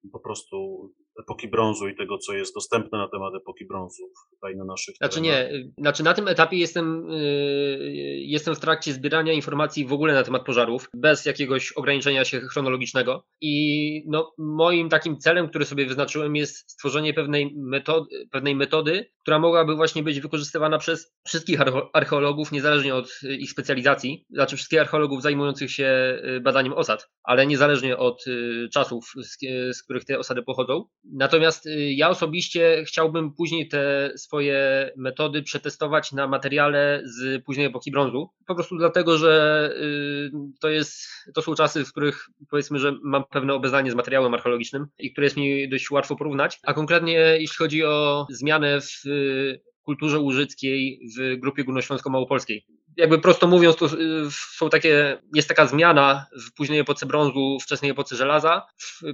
[0.04, 0.88] y, po prostu
[1.18, 5.20] epoki brązu i tego, co jest dostępne na temat epoki brązu tutaj na naszych Znaczy
[5.20, 5.52] terenach.
[5.52, 10.22] nie, znaczy na tym etapie jestem, yy, jestem w trakcie zbierania informacji w ogóle na
[10.22, 16.36] temat pożarów, bez jakiegoś ograniczenia się chronologicznego i no, moim takim celem, który sobie wyznaczyłem
[16.36, 21.60] jest stworzenie pewnej metody, pewnej metody, która mogłaby właśnie być wykorzystywana przez wszystkich
[21.92, 27.96] archeologów, niezależnie od ich specjalizacji, znaczy wszystkich archeologów zajmujących się y, badaniem osad, ale niezależnie
[27.96, 29.36] od y, czasów, z,
[29.76, 30.84] z których te osady pochodzą.
[31.12, 37.90] Natomiast y, ja osobiście chciałbym później te swoje metody przetestować na materiale z późnej epoki
[37.90, 38.30] brązu.
[38.46, 43.24] Po prostu dlatego, że y, to, jest, to są czasy, w których powiedzmy, że mam
[43.24, 46.60] pewne obeznanie z materiałem archeologicznym i które jest mi dość łatwo porównać.
[46.62, 52.64] A konkretnie jeśli chodzi o zmianę w y, kulturze łużyckiej w grupie górnośląsko-małopolskiej
[52.98, 53.90] jakby prosto mówiąc, to y,
[54.30, 58.66] są takie, jest taka zmiana w późnej epoce brązu, wczesnej epoce żelaza,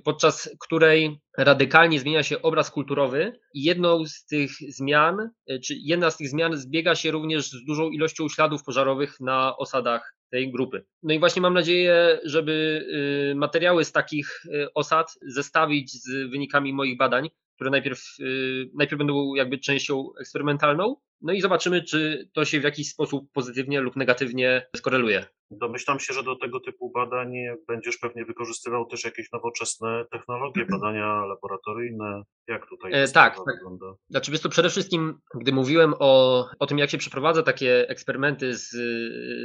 [0.05, 6.11] podczas której radykalnie zmienia się obraz kulturowy i jedną z tych zmian, y, czy jedna
[6.11, 10.85] z tych zmian zbiega się również z dużą ilością śladów pożarowych na osadach tej grupy.
[11.03, 12.87] No i właśnie mam nadzieję, żeby
[13.33, 14.42] y, materiały z takich
[14.75, 18.16] osad zestawić z wynikami moich badań, które najpierw,
[18.75, 23.81] najpierw będą jakby częścią eksperymentalną, No i zobaczymy, czy to się w jakiś sposób pozytywnie
[23.81, 25.27] lub negatywnie skoreluje.
[25.50, 27.33] Domyślam się, że do tego typu badań
[27.69, 32.23] będziesz pewnie wykorzystywał też jakieś nowoczesne technologie, badania laboratoryjne.
[32.48, 33.44] Jak tutaj e, tak, tak.
[33.46, 33.87] wygląda?
[34.10, 38.56] Znaczy, wiesz to przede wszystkim, gdy mówiłem o, o tym, jak się przeprowadza takie eksperymenty
[38.56, 38.71] z,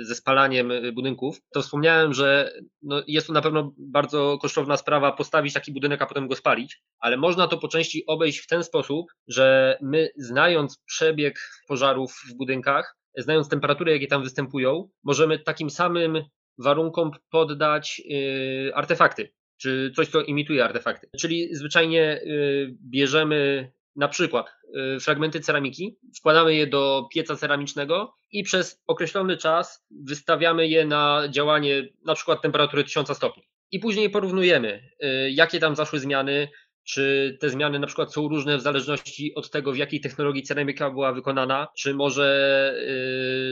[0.08, 5.54] ze spalaniem budynków, to wspomniałem, że no, jest to na pewno bardzo kosztowna sprawa postawić
[5.54, 9.06] taki budynek, a potem go spalić, ale można to po części obejść w ten sposób,
[9.28, 11.40] że my znając przebieg
[11.70, 16.24] pożarów w budynkach, znając temperatury, jakie tam występują, możemy takim samym
[16.58, 21.10] warunkom poddać yy, artefakty, czy coś, co imituje artefakty.
[21.20, 28.44] Czyli zwyczajnie yy, bierzemy na przykład yy, fragmenty ceramiki, wkładamy je do pieca ceramicznego i
[28.44, 33.44] przez określony czas wystawiamy je na działanie na przykład temperatury 1000 stopni.
[33.72, 34.90] I później porównujemy,
[35.30, 36.48] jakie tam zaszły zmiany,
[36.90, 40.92] czy te zmiany na przykład są różne w zależności od tego, w jakiej technologii ceramika
[40.92, 42.74] była wykonana, czy może,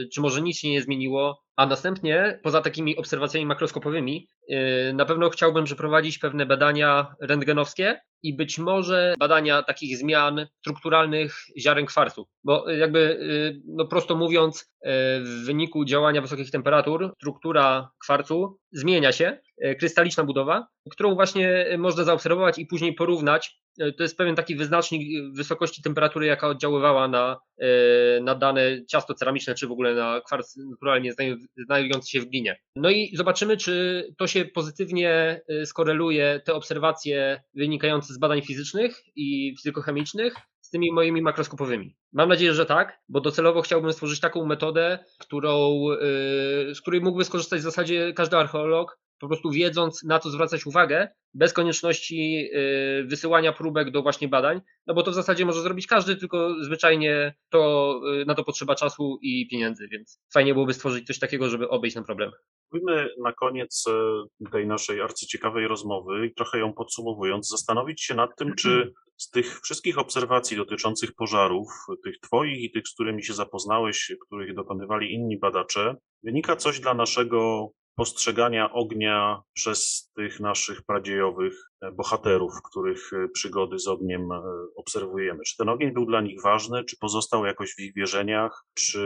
[0.02, 4.58] yy, czy może nic się nie zmieniło, a następnie, poza takimi obserwacjami makroskopowymi, yy,
[4.94, 11.86] na pewno chciałbym przeprowadzić pewne badania rentgenowskie i być może badania takich zmian strukturalnych ziaren
[11.86, 12.28] kwarcu.
[12.44, 14.90] Bo jakby, yy, no prosto mówiąc, yy,
[15.20, 19.38] w wyniku działania wysokich temperatur struktura kwarcu zmienia się,
[19.78, 23.58] krystaliczna budowa, którą właśnie można zaobserwować i później porównać
[23.96, 27.66] to jest pewien taki wyznacznik wysokości temperatury, jaka oddziaływała na, e,
[28.20, 31.12] na dane ciasto ceramiczne, czy w ogóle na kwarc naturalnie
[31.56, 32.60] znajdujący się w glinie.
[32.76, 39.02] No i zobaczymy, czy to się pozytywnie e, skoreluje, te obserwacje wynikające z badań fizycznych
[39.16, 41.96] i fizykochemicznych z tymi moimi makroskopowymi.
[42.12, 45.84] Mam nadzieję, że tak, bo docelowo chciałbym stworzyć taką metodę, którą,
[46.74, 51.08] z której mógłby skorzystać w zasadzie każdy archeolog, po prostu wiedząc na co zwracać uwagę,
[51.34, 55.86] bez konieczności y, wysyłania próbek do właśnie badań, no bo to w zasadzie może zrobić
[55.86, 61.06] każdy, tylko zwyczajnie to, y, na to potrzeba czasu i pieniędzy, więc fajnie byłoby stworzyć
[61.06, 62.30] coś takiego, żeby obejść ten problem.
[62.66, 68.30] Spróbujmy na koniec e, tej naszej arcyciekawej rozmowy i trochę ją podsumowując, zastanowić się nad
[68.36, 71.68] tym, czy z tych wszystkich obserwacji dotyczących pożarów,
[72.04, 76.94] tych Twoich i tych, z którymi się zapoznałeś, których dokonywali inni badacze, wynika coś dla
[76.94, 84.42] naszego postrzegania ognia przez tych naszych pradziejowych e, bohaterów, których e, przygody z ogniem e,
[84.76, 85.40] obserwujemy.
[85.46, 89.00] Czy ten ogień był dla nich ważny, czy pozostał jakoś w ich wierzeniach, czy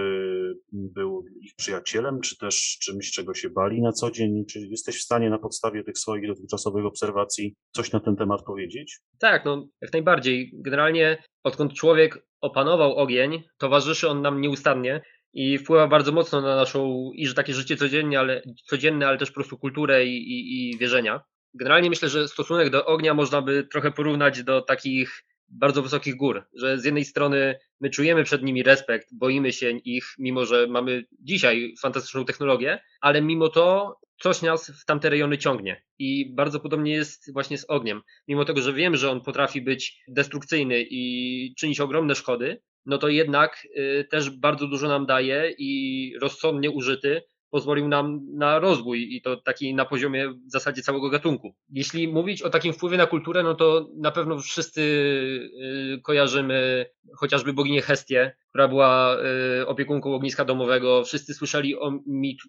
[0.73, 4.45] był ich przyjacielem, czy też czymś, czego się bali na co dzień?
[4.51, 9.01] Czy jesteś w stanie na podstawie tych swoich dotychczasowych obserwacji coś na ten temat powiedzieć?
[9.19, 10.53] Tak, no jak najbardziej.
[10.55, 17.11] Generalnie odkąd człowiek opanował ogień, towarzyszy on nam nieustannie i wpływa bardzo mocno na naszą,
[17.15, 20.79] i że takie życie codzienne, ale, codzienne, ale też po prostu kulturę i, i, i
[20.79, 21.21] wierzenia.
[21.55, 26.45] Generalnie myślę, że stosunek do ognia można by trochę porównać do takich bardzo wysokich gór,
[26.55, 31.05] że z jednej strony my czujemy przed nimi respekt, boimy się ich, mimo że mamy
[31.21, 35.83] dzisiaj fantastyczną technologię, ale mimo to coś nas w tamte rejony ciągnie.
[35.99, 38.03] I bardzo podobnie jest właśnie z ogniem.
[38.29, 43.09] Mimo tego, że wiem, że on potrafi być destrukcyjny i czynić ogromne szkody, no to
[43.09, 47.23] jednak y, też bardzo dużo nam daje i rozsądnie użyty
[47.53, 51.55] pozwolił nam na rozwój i to taki na poziomie w zasadzie całego gatunku.
[51.71, 56.87] Jeśli mówić o takim wpływie na kulturę, no to na pewno wszyscy y, kojarzymy
[57.17, 59.17] chociażby boginię Hestię, która była
[59.61, 61.05] y, opiekunką ogniska domowego.
[61.05, 61.93] Wszyscy słyszeli o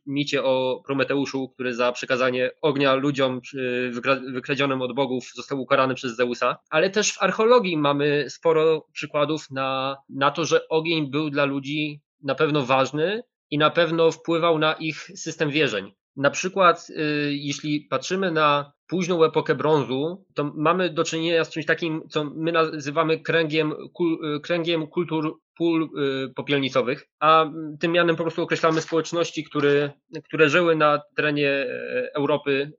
[0.05, 3.41] micie o Prometeuszu, który za przekazanie ognia ludziom
[4.33, 6.57] wykradzionym od bogów został ukarany przez Zeusa.
[6.69, 12.01] Ale też w archeologii mamy sporo przykładów na, na to, że ogień był dla ludzi
[12.23, 13.23] na pewno ważny,
[13.53, 15.91] i na pewno wpływał na ich system wierzeń.
[16.15, 16.93] Na przykład, y,
[17.33, 22.51] jeśli patrzymy na późną epokę brązu, to mamy do czynienia z czymś takim, co my
[22.51, 27.45] nazywamy kręgiem, y, kręgiem kultur pól y, popielnicowych, a
[27.79, 29.91] tym mianem po prostu określamy społeczności, które,
[30.23, 32.71] które żyły na terenie e, Europy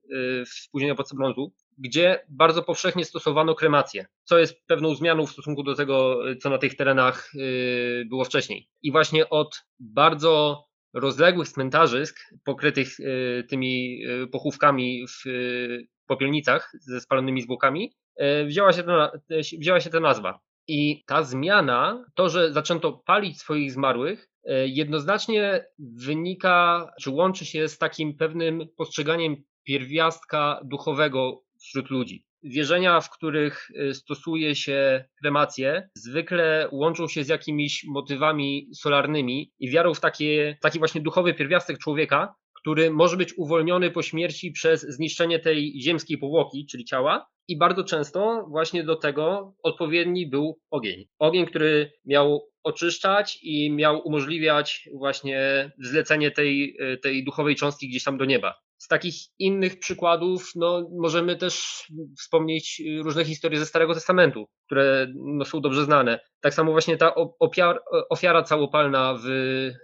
[0.47, 5.63] w późnej epoce brązu gdzie bardzo powszechnie stosowano kremację, co jest pewną zmianą w stosunku
[5.63, 8.69] do tego, co na tych terenach y, było wcześniej.
[8.83, 10.65] I właśnie od bardzo
[10.95, 15.25] rozległych cmentarzysk pokrytych y, tymi y, pochówkami w
[16.07, 17.93] popielnicach ze spalonymi zwłokami
[18.47, 19.13] wzięła się, ta,
[19.59, 20.41] wzięła się ta nazwa.
[20.69, 24.29] I ta zmiana, to, że zaczęto palić swoich zmarłych,
[24.67, 32.25] jednoznacznie wynika, czy łączy się z takim pewnym postrzeganiem pierwiastka duchowego wśród ludzi.
[32.43, 39.71] Wierzenia, w których y, stosuje się kremację, zwykle łączą się z jakimiś motywami solarnymi i
[39.71, 42.35] wiarą w takie, taki właśnie duchowy pierwiastek człowieka,
[42.65, 47.27] który może być uwolniony po śmierci przez zniszczenie tej ziemskiej powłoki, czyli ciała.
[47.49, 51.05] I bardzo często właśnie do tego odpowiedni był ogień.
[51.19, 58.19] Ogień, który miał oczyszczać i miał umożliwiać właśnie zlecenie tej, tej duchowej cząstki gdzieś tam
[58.19, 58.55] do nieba.
[58.79, 61.85] Z takich innych przykładów no, możemy też
[62.19, 66.21] wspomnieć różne historie ze Starego Testamentu, które no, są dobrze znane.
[66.41, 69.27] Tak samo właśnie ta ofiar, ofiara całopalna w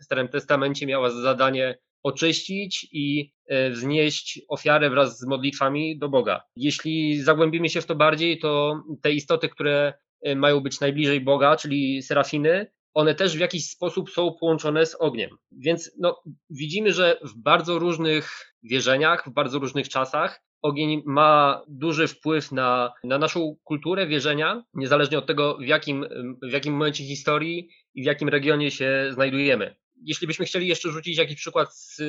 [0.04, 6.42] Starym Testamencie miała zadanie oczyścić i e, wznieść ofiarę wraz z modlitwami do Boga.
[6.56, 11.56] Jeśli zagłębimy się w to bardziej, to te istoty, które e, mają być najbliżej Boga,
[11.56, 15.30] czyli serafiny, one też w jakiś sposób są połączone z ogniem.
[15.52, 22.08] Więc no, widzimy, że w bardzo różnych wierzeniach, w bardzo różnych czasach ogień ma duży
[22.08, 26.06] wpływ na, na naszą kulturę wierzenia, niezależnie od tego, w jakim,
[26.42, 29.76] w jakim momencie historii i w jakim regionie się znajdujemy.
[30.02, 32.00] Jeśli byśmy chcieli jeszcze rzucić jakiś przykład z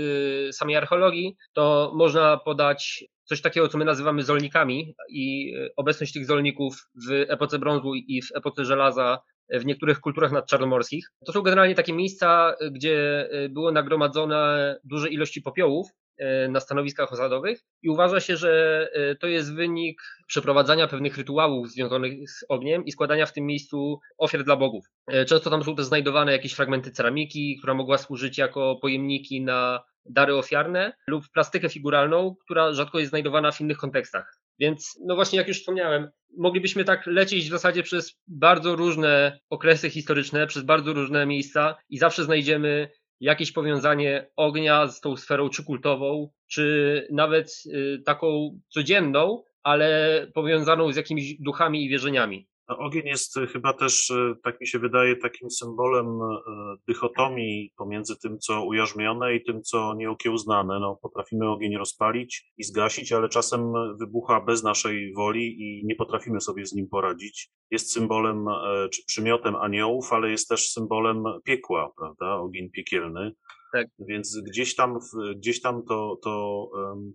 [0.56, 6.90] samej archeologii, to można podać coś takiego, co my nazywamy zolnikami i obecność tych zolników
[7.08, 9.20] w epoce brązu i w epoce żelaza
[9.52, 11.12] w niektórych kulturach nadczarnomorskich.
[11.26, 15.88] To są generalnie takie miejsca, gdzie y, były nagromadzone duże ilości popiołów
[16.22, 21.72] E, na stanowiskach osadowych i uważa się, że e, to jest wynik przeprowadzania pewnych rytuałów
[21.72, 24.86] związanych z ogniem i składania w tym miejscu ofiar dla bogów.
[25.08, 29.84] E, często tam są też znajdowane jakieś fragmenty ceramiki, która mogła służyć jako pojemniki na
[30.06, 34.41] dary ofiarne lub plastykę figuralną, która rzadko jest znajdowana w innych kontekstach.
[34.62, 39.90] Więc, no właśnie, jak już wspomniałem, moglibyśmy tak lecieć w zasadzie przez bardzo różne okresy
[39.90, 42.90] historyczne, przez bardzo różne miejsca i zawsze znajdziemy
[43.20, 50.92] jakieś powiązanie ognia z tą sferą czy kultową, czy nawet y, taką codzienną, ale powiązaną
[50.92, 52.48] z jakimiś duchami i wierzeniami.
[52.70, 56.40] No, ogień jest e, chyba też, e, tak mi się wydaje, takim symbolem e,
[56.88, 60.80] dychotomii pomiędzy tym, co ujarzmione i tym, co nieokiełznane.
[60.80, 66.42] No, potrafimy ogień rozpalić i zgasić, ale czasem wybucha bez naszej woli i nie potrafimy
[66.42, 67.50] sobie z nim poradzić.
[67.72, 68.46] Jest symbolem
[68.92, 72.36] czy przymiotem aniołów, ale jest też symbolem piekła, prawda?
[72.36, 73.32] Ogień piekielny.
[73.74, 73.88] Tak.
[74.00, 75.00] Więc gdzieś tam,
[75.36, 76.68] gdzieś tam to, to,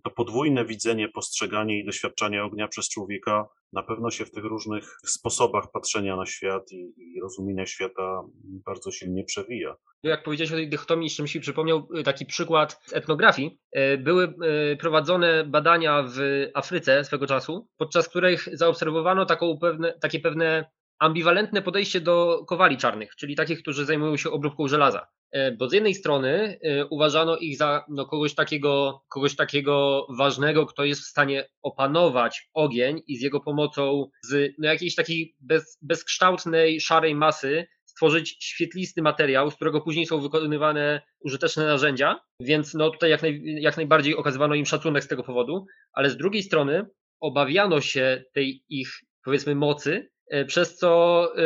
[0.03, 4.97] to podwójne widzenie, postrzeganie i doświadczanie ognia przez człowieka na pewno się w tych różnych
[5.05, 9.75] sposobach patrzenia na świat i, i rozumienia świata bardzo silnie przewija.
[10.03, 13.59] Jak powiedziałeś o tej dychotomii, jeszcze mi się przypomniał y, taki przykład z etnografii.
[13.77, 14.33] Y, były
[14.73, 19.25] y, prowadzone badania w Afryce swego czasu, podczas których zaobserwowano
[19.61, 25.07] pewne, takie pewne ambiwalentne podejście do kowali czarnych, czyli takich, którzy zajmują się obróbką żelaza.
[25.31, 30.65] E, bo z jednej strony e, uważano ich za no, kogoś, takiego, kogoś takiego ważnego,
[30.65, 35.77] kto jest w stanie opanować ogień i z jego pomocą z no, jakiejś takiej bez,
[35.81, 42.89] bezkształtnej, szarej masy stworzyć świetlisty materiał, z którego później są wykonywane użyteczne narzędzia, więc no,
[42.89, 46.85] tutaj jak, naj, jak najbardziej okazywano im szacunek z tego powodu, ale z drugiej strony
[47.19, 48.89] obawiano się tej ich
[49.23, 50.09] powiedzmy mocy,
[50.47, 51.41] przez co e,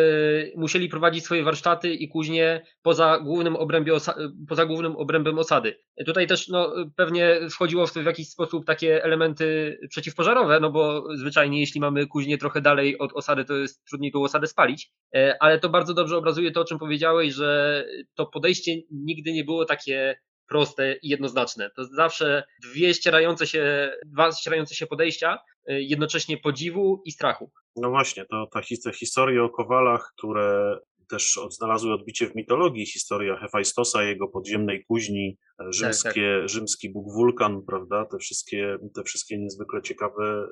[0.55, 3.93] musieli prowadzić swoje warsztaty i kuźnie poza głównym, obrębie
[4.49, 5.75] poza głównym obrębem osady.
[5.97, 11.03] E, tutaj też no, pewnie wchodziło w, w jakiś sposób takie elementy przeciwpożarowe, no bo
[11.15, 14.91] zwyczajnie jeśli mamy kuźnie trochę dalej od osady, to jest trudniej tą osadę spalić,
[15.39, 19.65] ale to bardzo dobrze obrazuje to, o czym powiedziałeś, że to podejście nigdy nie było
[19.65, 20.15] takie
[20.49, 21.69] proste i jednoznaczne.
[21.75, 27.51] To zawsze dwie ścierające się, dwa ścierające się podejścia, jednocześnie podziwu i strachu.
[27.75, 28.61] No właśnie, to ta
[28.93, 30.77] historia o kowalach, które
[31.09, 35.37] też znalazły odbicie w mitologii, historia Hefajstosa, jego podziemnej kuźni,
[35.69, 36.49] rzymskie, tak, tak.
[36.49, 40.47] rzymski bóg wulkan, prawda, te wszystkie, te wszystkie niezwykle ciekawe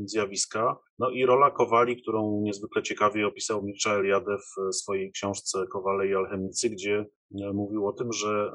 [0.00, 0.76] y, zjawiska.
[0.98, 6.14] No i rola kowali, którą niezwykle ciekawie opisał Mircea Eliade w swojej książce Kowale i
[6.14, 7.06] alchemicy, gdzie
[7.42, 8.52] e, mówił o tym, że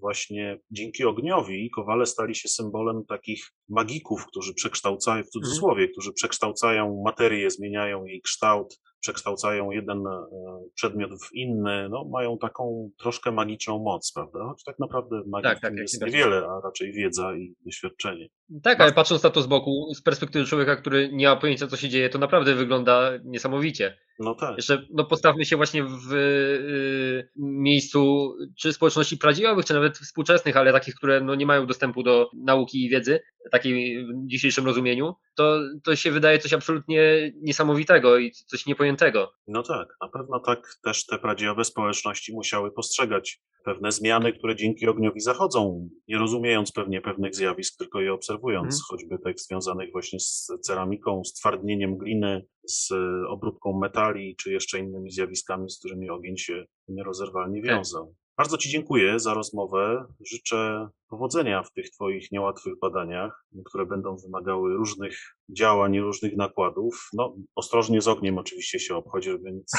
[0.00, 5.92] właśnie dzięki ogniowi kowale stali się symbolem takich magików, którzy przekształcają, w cudzysłowie, mm.
[5.92, 10.26] którzy przekształcają materię, zmieniają jej kształt, przekształcają jeden e,
[10.74, 14.44] przedmiot w inny, no, mają taką troszkę magiczną moc, prawda?
[14.44, 18.28] Choć tak naprawdę tak, tak, jest niewiele, a raczej wiedza i doświadczenie.
[18.62, 21.76] Tak, ale patrząc na to z boku, z perspektywy człowieka, który nie ma pojęcia, co
[21.76, 23.98] się dzieje, to naprawdę wygląda niesamowicie.
[24.18, 24.56] No tak.
[24.56, 30.72] Jeszcze no, postawmy się właśnie w y, miejscu czy społeczności prawdziwych, czy nawet współczesnych, ale
[30.72, 35.60] takich, które no, nie mają dostępu do nauki i wiedzy, takiej w dzisiejszym rozumieniu, to,
[35.84, 39.32] to się wydaje coś absolutnie niesamowitego i coś niepojętego.
[39.46, 44.88] No tak, na pewno tak też te prawdziwe społeczności musiały postrzegać pewne zmiany, które dzięki
[44.88, 48.82] ogniowi zachodzą, nie rozumiejąc pewnie pewnych zjawisk, tylko je obserwując, hmm.
[48.88, 52.92] choćby tych związanych właśnie z ceramiką, z twardnieniem gliny, z
[53.28, 57.70] obróbką metali, czy jeszcze innymi zjawiskami, z którymi ogień się nierozerwalnie tak.
[57.70, 58.14] wiązał.
[58.38, 60.04] Bardzo Ci dziękuję za rozmowę.
[60.30, 65.18] Życzę powodzenia w tych Twoich niełatwych badaniach, które będą wymagały różnych
[65.58, 67.08] działań i różnych nakładów.
[67.12, 69.72] No, ostrożnie z ogniem oczywiście się obchodzi, żeby nic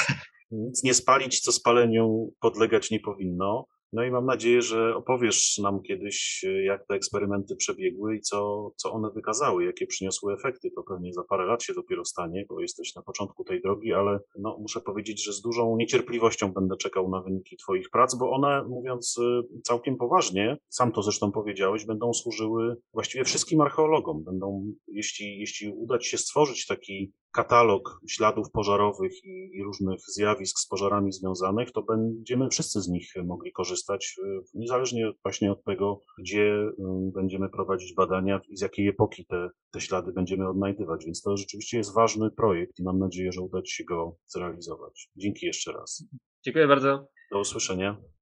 [0.50, 3.66] nic nie spalić, co spaleniu podlegać nie powinno.
[3.92, 8.70] No i mam nadzieję, że opowiesz nam kiedyś, e, jak te eksperymenty przebiegły i co,
[8.76, 10.70] co one wykazały, jakie przyniosły efekty.
[10.70, 14.18] To pewnie za parę lat się dopiero stanie, bo jesteś na początku tej drogi, ale
[14.38, 18.64] no, muszę powiedzieć, że z dużą niecierpliwością będę czekał na wyniki Twoich prac, bo one,
[18.68, 24.24] mówiąc e, całkiem poważnie, sam to zresztą powiedziałeś, będą służyły właściwie wszystkim archeologom.
[24.24, 30.58] Będą, jeśli, jeśli uda Ci się stworzyć taki katalog śladów pożarowych i, i, różnych zjawisk
[30.58, 36.02] z pożarami związanych, to będziemy wszyscy z nich mogli korzystać, y, niezależnie właśnie od tego,
[36.18, 36.72] gdzie y,
[37.14, 41.04] będziemy prowadzić badania i z jakiej epoki te, te ślady będziemy odnajdywać.
[41.04, 45.10] Więc to rzeczywiście jest ważny projekt i mam nadzieję, że uda Ci się go zrealizować.
[45.16, 46.04] Dzięki jeszcze raz.
[46.44, 47.08] Dziękuję bardzo.
[47.32, 48.15] Do usłyszenia.